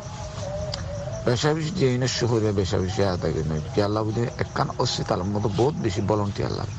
বেশা 1.26 1.50
বেশি 1.56 1.70
যে 1.80 1.86
ইনের 1.94 2.12
শহরে 2.18 2.50
বেশা 2.60 2.78
বেশি 2.84 3.02
আদায় 3.14 3.34
নয় 3.50 3.62
কি 3.72 3.78
আল্লাহ 3.86 4.02
বুঝে 4.06 4.24
একখান 4.42 4.68
অস্বীতার 4.82 5.20
মতো 5.34 5.48
বহুত 5.60 5.74
বেশি 5.84 6.00
ভলন্টিয়ার 6.10 6.52
লাগে 6.58 6.76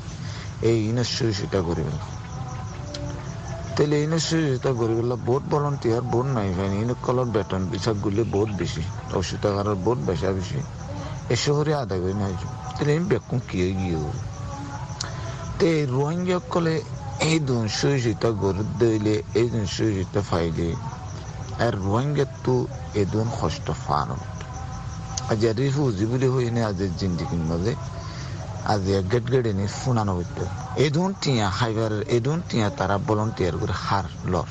এই 0.68 0.78
ইনের 0.90 1.08
সুইসুটা 1.14 1.60
করে 1.68 1.82
তাহলে 3.76 3.96
এই 4.02 4.06
সুবিধা 4.28 4.70
গরিবুল্লাহ 4.80 5.18
বহুত 5.28 5.44
ভলন্টিয়ার 5.52 6.04
বোট 6.12 6.26
নাই 6.36 6.48
ফাইনি 6.56 6.76
ইন 6.84 6.90
কলর 7.06 7.28
বেতন 7.36 7.62
বিচার 7.72 7.96
গুলি 8.04 8.22
বহুত 8.34 8.50
বেশি 8.60 8.82
অসুবিধাকারের 9.18 9.78
বহুত 9.86 10.00
বেশা 10.08 10.30
বেশি 10.38 10.58
এ 11.34 11.36
শহরে 11.44 11.72
আদায় 11.82 12.00
করে 12.04 12.16
নাই 12.22 12.34
তাহলে 12.74 12.90
আমি 12.96 13.04
বেকুম 13.12 13.38
কি 13.48 13.58
গিয়ে 13.80 13.98
তে 15.58 15.70
রোহিঙ্গা 15.94 16.38
কলে, 16.52 16.74
এই 17.28 17.36
দুন 17.48 17.64
সুবিধা 17.78 18.30
গরিব 18.42 18.68
দইলে 18.82 19.14
এই 19.40 19.46
দুন 19.52 19.64
সুবিধা 19.76 20.20
ফাইলে। 20.30 20.68
আর 21.64 21.72
রোহিঙ্গা 21.86 22.26
তো 22.44 22.54
এই 23.00 23.06
দুন 23.12 23.26
কষ্ট 23.40 23.66
ফান 23.84 24.08
আজ 25.30 25.42
রিফিউজি 25.60 26.04
বলে 26.10 26.28
হইনি 26.34 26.60
আজ 26.70 26.80
জিন্দিগির 27.00 27.44
মধ্যে 27.50 27.72
আজ 28.72 28.84
গেট 29.12 29.24
গেটে 29.32 29.50
নি 29.58 29.64
ফুনানো 29.78 30.12
হইতো 30.18 30.44
এদুন 30.76 31.14
টিয়া 31.20 31.50
খাইবার 31.50 32.02
এদুন 32.02 32.42
টিয়া 32.48 32.70
তারা 32.70 32.98
ভলন্টিয়ার 32.98 33.52
করে 33.60 33.72
হার 33.72 34.04
লর। 34.24 34.48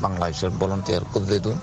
বাংলাদেশের 0.00 0.50
ভলন্টিয়ার 0.50 1.00
করে 1.12 1.24
দেদুন। 1.24 1.58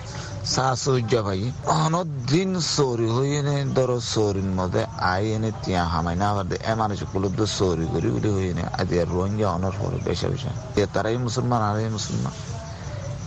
সাসুজ্জা 0.46 1.22
ভাই 1.22 1.52
অনদিন 1.66 2.60
চোরি 2.76 3.10
হয়ে 3.10 3.42
নে 3.42 3.66
ধরো 3.76 4.02
চোরির 4.14 4.44
মধ্যে 4.44 4.86
আই 4.98 5.32
এনে 5.32 5.52
তিয়া 5.64 5.86
হামাই 5.86 6.16
না 6.16 6.30
আবার 6.30 6.46
এ 6.54 6.76
মানুষ 6.76 7.00
তো 7.38 7.46
চোরি 7.46 7.88
করি 7.92 8.08
উঠে 8.12 8.30
হয়ে 8.30 8.54
নে 8.54 8.64
আজ 8.74 8.94
রোহিঙ্গা 8.94 9.50
অনর 9.50 9.72
পরে 9.80 9.98
বেশা 10.04 10.28
বেশা। 10.28 10.86
তারাই 10.94 11.18
মুসলমান, 11.18 11.62
আর 11.62 11.90
মুসলমান। 11.90 12.34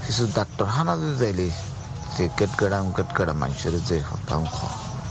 কিছু 0.07 0.29
ডাক্তার 0.35 0.66
হানা 0.68 0.97
দিতে 0.97 1.25
চাইলে 1.25 1.51
যে 2.18 2.29
কেট 2.37 2.51
কেডাম, 2.59 2.92
কেট 2.92 3.16
কেডা 3.16 3.33
মানুষের 3.33 3.85
যে 3.85 4.01
হতাম 4.01 4.47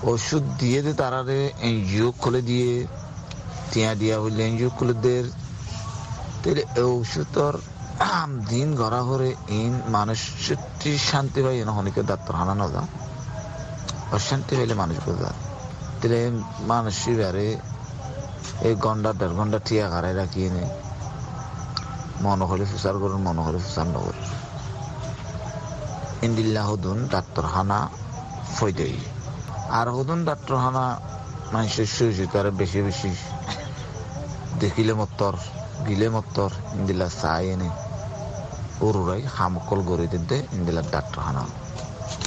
ওষুধ 0.03 0.43
দিয়ে 0.59 0.81
দে 0.81 0.93
তারারে, 0.93 1.51
এনজিও 1.61 2.11
খুলে 2.11 2.41
দিয়ে। 2.41 2.87
তিয়া 3.71 3.95
দিয়া 3.95 4.19
হইলে 4.19 4.47
এনজিও 4.47 4.69
খুলে 4.69 4.93
দের। 4.93 5.42
ওষুধর 6.99 7.55
দিন 8.51 8.67
গড়া 8.81 9.01
করে 9.09 9.29
ইন 9.61 9.73
মানুষ 9.95 10.19
শান্তি 11.09 11.39
পাই 11.45 11.57
না 11.67 11.71
অনেকে 11.81 12.01
ডাক্তার 12.11 12.33
হানা 12.39 12.53
না 12.61 12.65
যাও 12.73 12.85
অশান্তি 14.15 14.53
পাইলে 14.57 14.75
মানুষ 14.83 14.97
বোঝা। 15.05 15.31
তাহলে 15.99 16.19
মানুষ 16.71 16.95
বারে, 17.19 17.47
এই 18.67 18.73
ঘণ্টা 18.85 19.09
দেড় 19.19 19.33
ঘণ্টা 19.39 19.59
ঠিয়া 19.67 19.85
খারাই 19.93 20.13
রাখি 20.21 20.41
এনে। 20.47 20.65
মন 22.23 22.39
হলে 22.49 22.65
ফুসার 22.71 22.95
করুন, 23.01 23.21
মন 23.27 23.37
হলে 23.45 23.59
ফুসার 23.65 23.87
নগর 23.93 24.15
ইন্দিল্লা 26.25 26.63
হদুন 26.69 26.97
ডাক্তার 27.13 27.45
হানা 27.53 27.79
ফৈদেই 28.57 28.95
আর 29.79 29.87
হদুন 29.95 30.19
ডাক্তার 30.29 30.55
হানা 30.63 30.85
মানুষের 31.53 32.27
তার 32.33 32.47
বেশি 32.61 32.79
বেশি 32.87 33.09
দেখিলে 34.61 34.93
মত্তর। 35.01 35.33
চাই 37.21 37.49
এনে 37.49 37.69
উরুরাই 38.81 39.21
হামকল 39.37 39.81
গড়ি 39.81 40.07
দিতে 40.07 40.43
ইন্দিলা 40.51 40.81
ডাক্তার 40.91 41.21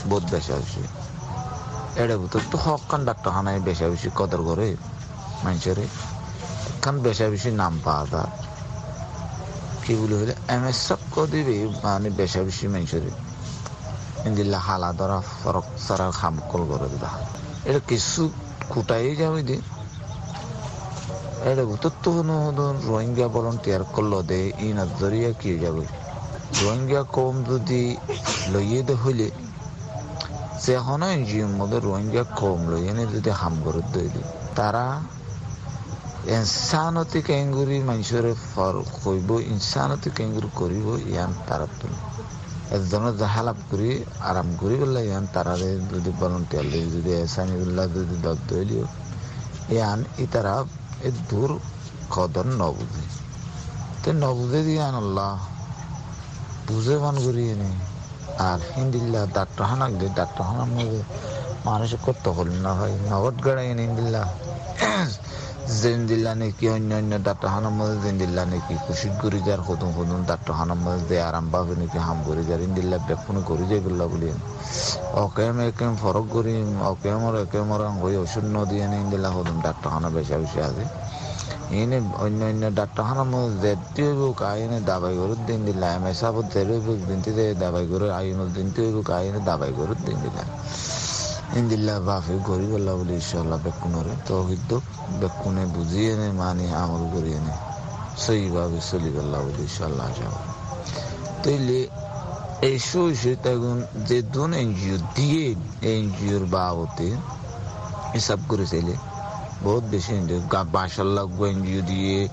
বহুত 0.08 0.24
বেশা 0.30 0.54
বেশি 0.54 0.82
এড়ে 1.96 2.16
ভিতর 2.16 2.40
তো 2.50 2.58
হকান 2.58 3.04
ডাক্তার 3.04 3.32
হানায় 3.32 3.60
বেশা 3.60 3.88
বেশি 3.88 4.10
কদর 4.14 4.42
করে 4.42 4.76
মানুষের 5.44 5.78
এখান 5.78 6.98
বেশা 6.98 7.28
বেশি 7.28 7.50
নাম 7.50 7.80
পাওয়া 7.84 8.06
যায় 8.06 8.32
কি 9.84 9.94
বলে 9.94 10.14
হলে, 10.20 10.34
এম 10.48 10.64
এস 10.64 10.76
সব 10.88 11.26
দিবে 11.30 11.68
মানে 11.82 12.10
বেশা 12.10 12.42
বেশি 12.42 12.68
মানুষের 12.68 13.02
ইন্দিল্লা 14.26 14.58
হালা 14.58 14.92
ধরা 14.92 15.22
ফরক 15.42 15.64
সারা 15.88 16.10
হামকল 16.10 16.62
করে 16.70 16.88
দিলা। 16.88 17.10
এটা 17.64 17.80
কিছু 17.88 18.30
কুটাই 18.68 19.16
যাবে 19.16 19.42
দি 21.46 21.52
এটা 21.52 21.64
ভিতর 21.70 21.92
তো 22.04 22.10
রোহিঙ্গা 22.88 23.26
ভলন্টিয়ার 23.36 23.82
করল 23.94 24.12
দে 24.30 24.40
ই 24.66 24.68
নজরিয়া 24.80 25.30
কি 25.40 25.50
যাবে? 25.64 25.84
রোহিঙ্গা 26.62 27.02
কম 27.16 27.34
যদি 27.50 27.82
লইয়ে 28.52 28.80
দে 28.88 28.94
হইলে, 29.02 29.28
সে 30.62 30.70
এখন 30.80 31.00
এনজিওর 31.14 31.52
মধ্যে 31.60 31.78
রোহিঙ্গা 31.88 32.22
কম 32.40 32.58
লইয়ে 32.72 32.92
যদি 33.14 33.30
হাম 33.40 33.54
করে 33.64 33.82
দইলে 33.94 34.22
তারা 34.58 34.84
ইনসানতি 36.36 37.20
কেঙ্গুরি 37.28 37.76
মানুষের 37.88 38.26
ফর 38.52 38.74
কইব, 39.04 39.28
ইনসানতি 39.52 40.08
কেঙ্গুরি 40.18 40.48
করিব, 40.60 40.86
ইয়ান 41.12 41.30
তারা 41.48 41.66
তুমি 41.78 41.98
একজনের 42.76 43.14
জাহালাপ 43.20 43.58
করি, 43.70 43.90
আরাম 44.28 44.48
করি 44.60 44.74
বললে 44.82 45.00
ইয়ান 45.10 45.24
তারারে 45.34 45.70
যদি 45.92 46.10
ভলন্টিয়ার 46.20 46.66
লই, 46.72 46.84
যদি 46.94 47.10
এসানিগুল্লাহ 47.24 47.84
যদি 47.96 48.16
দল 48.24 48.38
দইলিও 48.50 48.84
ইয়ান 49.74 49.98
ই 50.24 50.26
তারা 50.34 50.54
এ 51.04 51.08
দূর 51.30 51.50
কদর 52.10 52.46
নবুঝে 52.60 53.04
তো 54.02 54.08
নবুঝে 54.22 54.60
দিয়ে 54.62 54.84
আল্লাহ 55.00 55.32
বুঝে 56.66 56.94
মান 56.98 57.16
করিয়ে 57.24 57.54
নি 57.54 57.70
আর 58.48 58.58
হিন্দিল্লা 58.74 59.20
ডাক্তার 59.36 59.64
হানাক 59.70 59.92
দিয়ে 59.98 60.12
ডাক্তার 60.14 60.42
হানার 60.48 60.70
মধ্যে 60.76 61.00
মানুষ 61.64 61.90
করতে 62.04 62.28
হল 62.30 62.48
না 62.64 62.70
ভাই 62.78 62.92
নগদ 63.10 63.36
গাড়াই 63.46 63.68
হিন্দিল্লা। 63.80 64.22
জিন্দিল্লা 65.74 66.32
নাকি 66.34 66.64
অন্য 66.68 66.90
অন্য 66.94 67.12
ডাক্তার 67.18 67.48
হানার 67.54 67.74
মধ্যে 67.78 67.98
জিন্দিল্লা 68.04 68.42
নাকি 68.44 68.74
কুশিক 68.84 69.14
করি 69.22 69.38
যার 69.46 69.60
হতুন 69.60 69.90
হতুন 69.90 70.20
ডাক্তার 70.26 70.52
হানার 70.58 70.80
মধ্যে 70.84 71.04
যে 71.10 71.16
আরাম 71.20 71.46
পাবে 71.52 71.74
নাকি 71.74 71.98
হাম 71.98 72.18
করি 72.26 72.42
যার 72.44 72.60
ইন্দিল্লা 72.60 72.96
বেকুনে 73.06 73.40
করি 73.40 73.64
যাই 73.70 73.80
বললা 73.80 74.04
বলি 74.06 74.26
অকেম 75.16 75.56
একেম 75.60 75.92
ফরক 75.96 76.26
করি 76.32 76.54
অকেম 76.90 77.20
আর 77.28 77.34
একেম 77.36 77.68
আর 77.72 77.82
হয়ে 78.02 78.18
ন 78.46 78.56
দিয়ে 78.64 78.84
ইন্দিল্লা 78.96 79.30
হতুন 79.30 79.56
ডাক্তার 79.60 79.88
হানা 79.92 80.08
বেশা 80.16 80.36
বেশি 80.42 80.58
আছে 80.60 80.84
এনে 81.72 81.98
অন্য 82.24 82.40
অন্য 82.44 82.64
ডাক্তারখানার 82.70 83.28
মধ্যে 83.32 83.56
যেতে 83.64 84.02
হইব 84.08 84.22
কাহিনী 84.34 84.78
দাবাই 84.90 85.14
গরুর 85.16 85.40
দিন 85.46 85.60
দিলা 85.66 85.86
এম 85.94 86.04
এস 86.06 86.20
আবদ 86.24 86.46
দেরি 86.52 86.76
হইব 86.76 87.00
দিনতে 87.08 87.30
দাবাই 87.54 87.84
গরুর 87.86 88.10
আইনত 88.10 88.48
দিনতে 88.56 88.78
হইব 88.84 88.98
কাহিনী 89.02 89.40
দাবাই 89.44 89.72
গরুর 89.78 90.00
দিন 90.06 90.16
দিলা 90.24 90.44
ইন্দিল্লা 91.54 91.96
বাফে 92.08 92.34
গরি 92.48 92.66
বললা 92.72 92.92
বলে 92.98 93.14
ইনশাল্লাহ 93.14 93.58
বেকুনরে 93.64 94.14
তো 94.28 94.34
হিদ্দুক 94.50 94.84
বেকুনে 95.20 95.64
বুঝিয়ে 95.66 96.12
নে, 96.20 96.28
মানি 96.32 96.66
আমল 96.82 97.02
করিয়ে 97.14 97.40
নে। 97.46 97.54
সেইভাবে 98.22 98.78
চলি 98.90 99.10
বললা 99.10 99.38
বলে 99.38 99.62
ইনশাল্লাহ 99.62 100.08
যাব 100.18 100.34
তৈলে 101.42 101.80
এই 102.68 102.78
সই 102.88 103.34
তখন 103.44 103.76
যে 104.08 104.22
দুন 104.34 104.50
এনজিও 104.54 104.96
দিয়ে, 105.14 105.54
এনজিওর 105.94 106.44
বাবতে 106.46 107.08
হিসাব 108.14 108.40
করে 108.48 108.64
বহুত 109.62 109.84
বেশি 109.84 110.12
বাসার 110.72 111.06
লাগবো 111.06 111.42
এনজিও 111.46 111.82
দিয়ে, 111.82 112.28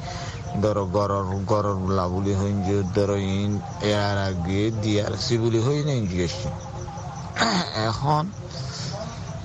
ধরো 0.62 0.86
গরর 0.86 1.26
গরর 1.52 1.78
লাবুলি 1.98 2.34
হইন 2.36 2.58
যে 2.68 2.84
ধরো 2.96 3.18
ইন 3.18 3.52
এর 3.82 4.18
আগে 4.30 4.72
ডিআরসি 4.82 5.38
বলি 5.38 5.60
হই 5.66 5.80
না 5.88 5.92
এনজিও 5.92 6.28
এখন 7.90 8.24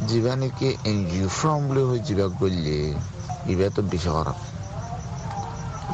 যিবা 0.07 0.35
নাকি 0.41 0.69
এনজিও 0.91 1.29
ফ্রম 1.39 1.61
বলে 1.69 1.83
হয়ে 1.89 2.03
যিবা 2.07 2.27
করলে 2.39 2.79
ইবা 3.53 3.67
তো 3.77 3.81
বেশি 3.91 4.11
খারাপ। 4.17 4.39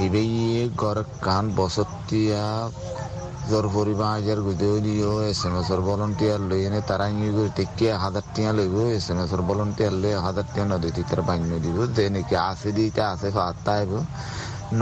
ইবে 0.05 0.23
ইয়ে 0.35 0.63
ঘর 0.81 0.99
কান 1.27 1.45
বসতিয়া 1.59 2.45
জ্বর 3.49 3.67
পরিবা 3.77 4.07
হাজার 4.17 4.39
গুদে 4.47 4.67
হলিও 4.73 5.13
এস 5.31 5.41
এম 5.47 5.55
এস 5.61 5.69
ভলন্টিয়ার 5.89 6.41
লই 6.51 6.61
এনে 6.69 6.81
তারা 6.89 7.07
ইয়ে 7.17 7.31
করে 7.37 7.51
টেকে 7.57 7.89
হাজার 8.05 8.25
টিয়া 8.35 8.51
লইব 8.59 8.77
এস 8.97 9.07
এম 9.13 9.19
এস 9.25 9.33
ভলন্টিয়ার 9.49 9.95
লই 10.03 10.13
হাজার 10.27 10.47
টিয়া 10.53 10.65
নদী 10.73 10.89
তার 11.11 11.21
বান্য 11.29 11.51
দিব, 11.65 11.77
যে 11.97 12.05
নাকি 12.15 12.35
আছে 12.51 12.69
দিতে 12.77 13.03
আছে 13.13 13.29
ফাত্তা 13.37 13.73
আইব। 13.79 13.93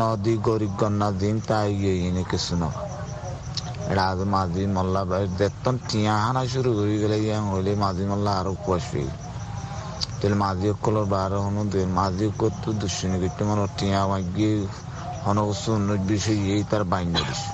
নদী 0.01 0.35
গরিব 0.47 0.73
গন্না 0.81 1.09
দিন 1.21 1.37
তাই 1.49 1.69
গিয়ে 1.81 1.95
এনে 2.09 2.25
কিছু 2.31 2.53
আজ 4.03 4.21
মাঝি 4.27 4.63
মোল্লা 4.67 5.03
দেখতাম 5.39 5.75
টিয়া 5.89 6.15
হানা 6.25 6.43
শুরু 6.53 6.71
করি 6.79 6.95
গেলে 7.03 7.17
হইলে 7.47 7.73
মাঝি 7.77 8.05
মোল্লা 8.05 8.33
আরও 8.41 8.53
পেয়ে 8.85 9.11
তাহলে 10.19 10.37
মাঝি 10.37 10.67
কলর 10.83 11.07
বার 11.07 11.33
হনো 11.37 11.63
মাঝি 11.93 12.27
কত 12.39 12.65
দুশ্চিনি 12.73 13.17
করতে 13.23 13.43
মানে 13.45 13.65
টিয়া 13.79 14.01
মাগিয়ে 14.07 14.53
হনবস্তু 15.25 15.69
উন্নত 15.73 16.01
বিষয় 16.09 16.39
এই 16.55 16.63
তার 16.71 16.83
বান্য 16.85 17.15
দিছে 17.19 17.49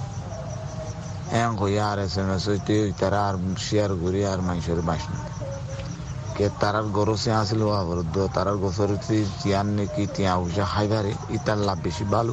এং 1.35 1.51
হইয়া 1.61 1.85
আর 1.91 1.99
এস 1.99 2.15
এম 2.19 2.29
এস 2.31 2.45
হইতে 2.49 2.75
তারা 3.01 3.21
আর 3.29 3.35
শেয়ার 3.59 3.91
করি 4.03 4.21
আর 4.25 4.39
মানুষের 4.41 4.81
বাসন 4.83 5.17
কে 6.37 6.47
তারার 6.61 6.87
গরু 6.89 7.15
সে 7.17 7.31
আসিল 7.33 7.63
তারার 8.35 8.57
গোসর 8.57 8.91
তিয়ান 9.39 9.69
নাকি 9.77 10.03
তিয়া 10.15 10.33
উষা 10.37 10.65
খাইবারে 10.65 11.13
ইতার 11.31 11.59
লাভ 11.59 11.79
বেশি 11.85 12.05
ভালো 12.13 12.33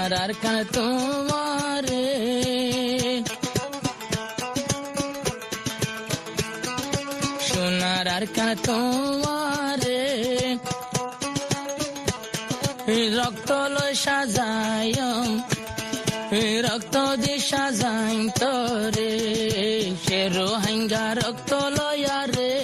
সোনার 0.00 0.16
আর 0.22 0.32
কান 0.42 0.58
তোমারে। 0.74 2.06
সোনার 7.48 8.08
আর 8.16 8.24
কান 8.36 8.50
তোমারে। 8.66 10.02
রক্ত 13.18 13.50
লয় 13.74 13.94
সাজায় 14.04 14.94
রক্ত 16.66 16.96
দিশা 17.22 17.64
যাই 17.80 18.18
তরে। 18.40 19.12
সে 20.04 20.20
রোহিঙ্গা 20.36 21.06
রক্ত 21.20 21.50
লয়ারে 21.76 22.54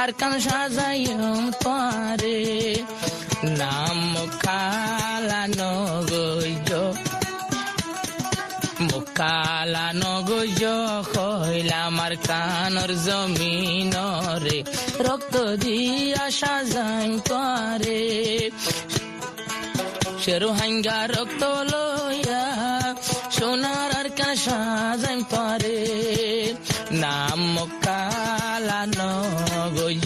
আর 0.00 0.10
কান 0.20 0.32
সাজাইম 0.46 1.22
তোরে 1.64 2.38
নাম 3.58 4.00
কালা 4.44 5.42
নগৈজ 5.58 6.70
মুখ 8.80 9.06
কালা 9.18 9.86
নগুজ 10.00 10.62
কইলামার 11.14 12.14
কানর 12.28 12.90
জমিনরে 13.06 14.58
রক্ত 15.06 15.34
দিয়া 15.62 16.24
সাজাইম 16.40 17.12
তোরে 17.28 18.02
শেরু 20.22 20.48
হাঙ্গা 20.58 20.98
রক্ত 21.16 21.42
লইয়া 21.72 22.44
সোনার 23.36 23.92
আর 23.98 24.08
কান 24.18 24.34
সাজাইম 24.44 25.20
তোরে 25.32 25.78
নাম 27.02 27.42
কালা 27.84 28.80
নগুজ 28.98 30.04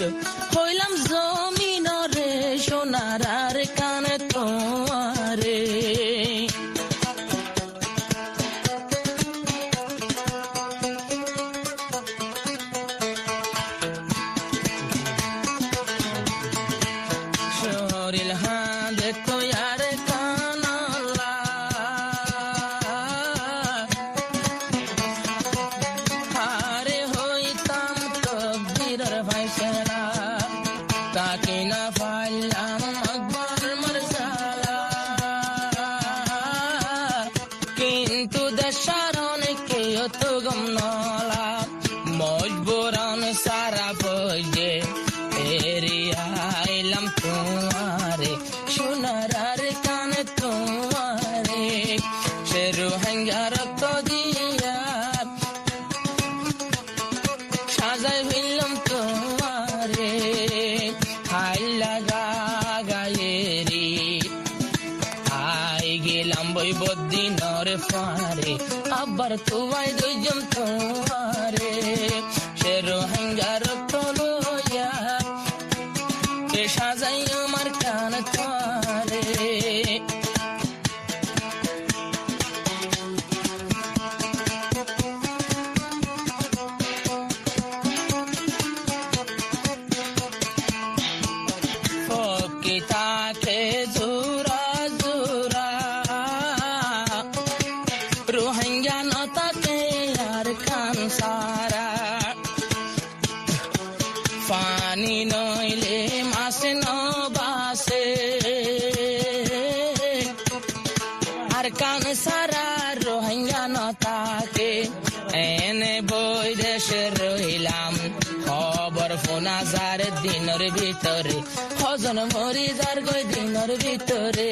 হজন 122.22 122.34
মরি 122.34 122.66
যার 122.78 122.98
গই 123.06 123.22
দিনের 123.32 123.70
ভিতরে। 123.82 124.50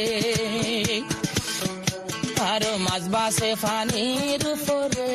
আরও 2.52 2.72
মাছ 2.86 3.04
বাসে 3.14 3.50
ফানির 3.62 4.42
উপরে। 4.54 5.12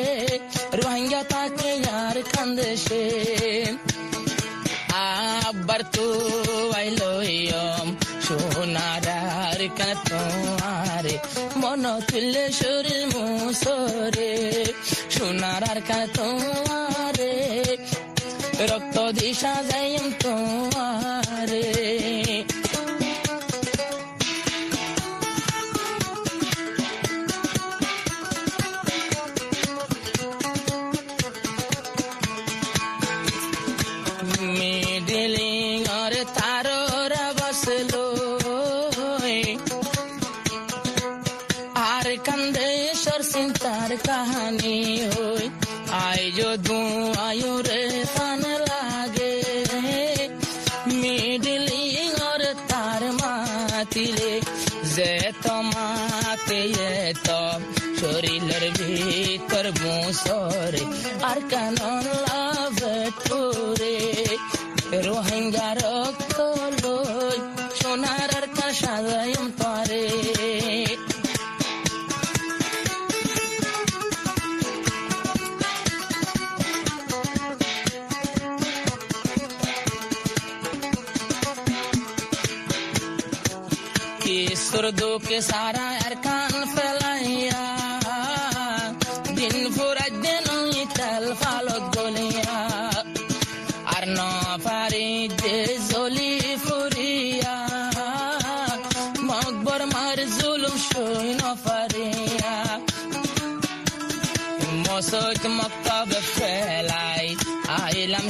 রোহিঙ্গা 0.78 1.22
তাকে 1.32 1.70
আর 2.02 2.16
কান্দেশে 2.32 3.04
আবার 5.04 5.80
তু 5.94 6.06
আইলো 6.78 7.12
সোনার 8.26 9.60
কাতোয়ারে 9.78 11.16
মন 11.60 11.84
তুলে 12.08 12.44
শরীর 12.60 13.02
মুসরে 13.14 14.32
সোনার 15.14 15.76
কাতোয়ারে 15.88 17.34
রক্ত 18.70 18.96
দিশা 19.18 19.54
যাইম 19.70 20.04
তোমারে। 20.22 21.66
রোহিঙ্গা 65.04 65.68
রক্ত 65.80 66.38
লই 66.82 67.38
সোনার 67.78 68.30
আর 68.38 68.46
কা 68.56 68.66
সাজাইম 68.80 69.44
পারে 69.58 70.04
কিশোর 84.22 84.86
দুকে 84.92 85.38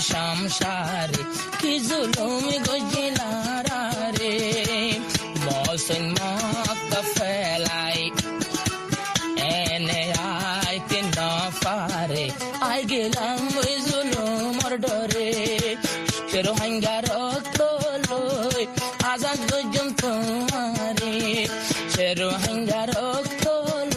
শামসারে 0.00 1.22
কি 1.61 1.80
জুলুম 1.88 2.44
গজিলারা 2.66 3.82
রে? 4.18 4.35
মসজিদ 5.44 6.04
মক্তব 6.18 7.04
ফেলাই, 7.16 8.11
এনে 9.38 10.12
আইতে 10.12 11.02
না 11.02 11.50
পারে 11.64 12.30
আই 12.61 12.85
গেলাম 12.85 13.40
ওই 13.59 13.74
জুলুমর 13.87 14.72
ডরে। 14.85 15.30
কেরো 16.30 16.52
হাঙ্গা 16.52 16.96
রক্ত 17.00 17.61
লই 18.11 18.66
আজাদ 19.12 19.40
গজন 19.50 19.88
তোমারে 20.00 21.14
সেরো 21.94 22.30
হাঙ্গা 22.30 22.82
রক্ত 22.87 23.44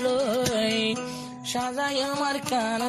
লই 0.03 0.95
সাজাই 1.45 2.01
আমার 2.01 2.37
কান 2.51 2.81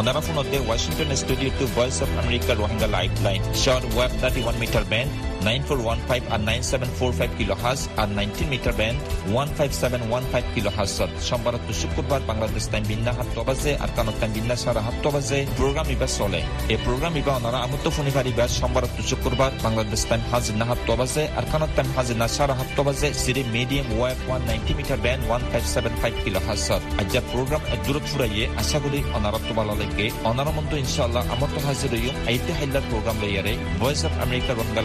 তোয়ারে 0.00 0.12
onara 0.12 0.22
phone 0.22 0.50
de 0.50 0.58
washington 0.60 1.16
studio 1.16 1.50
to 1.58 1.66
voice 1.78 2.00
of 2.00 2.10
america, 2.18 2.54
rohingya 2.54 2.88
lifeline. 2.90 3.42
Short 3.54 3.84
web 3.94 4.10
31 4.22 4.58
meter 4.58 4.84
band 4.84 5.10
9415 5.44 6.32
and 6.34 6.44
9745 6.44 7.30
kilohertz 7.38 7.88
and 7.98 8.16
19 8.16 8.50
meter 8.50 8.72
band 8.72 8.96
15715 9.32 10.54
kilohertz. 10.54 11.00
সোমবার 11.28 11.54
তো 11.66 11.72
শুক্রবার 11.82 12.20
বাংলাদেশ 12.30 12.64
টাইম 12.72 12.84
বিন্না 12.90 13.12
হাত 13.18 13.36
বাজে 13.48 13.72
আর 13.84 13.90
কানত 13.96 14.16
টাইম 14.20 14.30
বিন্না 14.36 14.56
সারা 14.64 14.80
হাত 14.86 15.04
বাজে 15.14 15.38
প্রোগ্রাম 15.58 15.88
ইবা 15.94 16.08
চলে 16.18 16.40
এই 16.72 16.78
প্রোগ্রাম 16.86 17.14
ইবা 17.20 17.32
অনারা 17.38 17.58
আমত 17.66 17.84
ফোনি 17.96 18.12
পারিবা 18.18 18.44
সোমবার 18.58 18.84
তো 18.96 19.02
শুক্রবার 19.10 19.50
বাংলাদেশ 19.66 20.00
টাইম 20.10 20.22
হাজির 20.32 20.54
না 20.60 20.64
হাত 20.70 20.88
বাজে 21.00 21.24
আর 21.38 21.44
কানত 21.52 21.70
টাইম 21.76 21.88
হাজির 21.96 22.16
না 22.22 22.26
সারা 22.36 22.54
হাত 22.60 22.78
বাজে 22.86 23.08
সিরি 23.22 23.42
medium 23.56 23.88
wave 23.98 24.18
190 24.30 24.78
meter 24.78 24.98
band 25.04 25.22
1575 25.30 26.24
kilohertz 26.24 26.68
আজ্জা 27.02 27.20
program 27.32 27.62
দূরত 27.84 28.04
ফুরাইয়ে 28.10 28.44
আশা 28.62 28.78
করি 28.84 28.98
অনারা 29.16 29.38
তো 29.46 29.52
ভালো 29.58 29.72
লাগে 29.80 29.89
অনারা 30.24 30.50
মন্ত 30.50 30.72
ইনশাআল্লাহ 30.74 31.32
আমত 31.32 31.64
হাজির 31.66 31.90
হইম 31.90 32.16
আইতে 32.26 32.52
হাইলার 32.52 32.82
প্রোগ্রাম 32.90 33.16
লইয়ারে 33.22 33.56
ভয়েস 33.78 34.04
অফ 34.04 34.12
আমেরিকা 34.22 34.52
রঙ্গা 34.52 34.82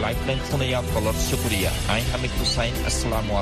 শুকরিয়া। 1.30 1.70
আই 1.88 2.02
হামিদ 2.12 2.30
হুসাইন 2.40 2.74
আসসালামু 2.86 3.36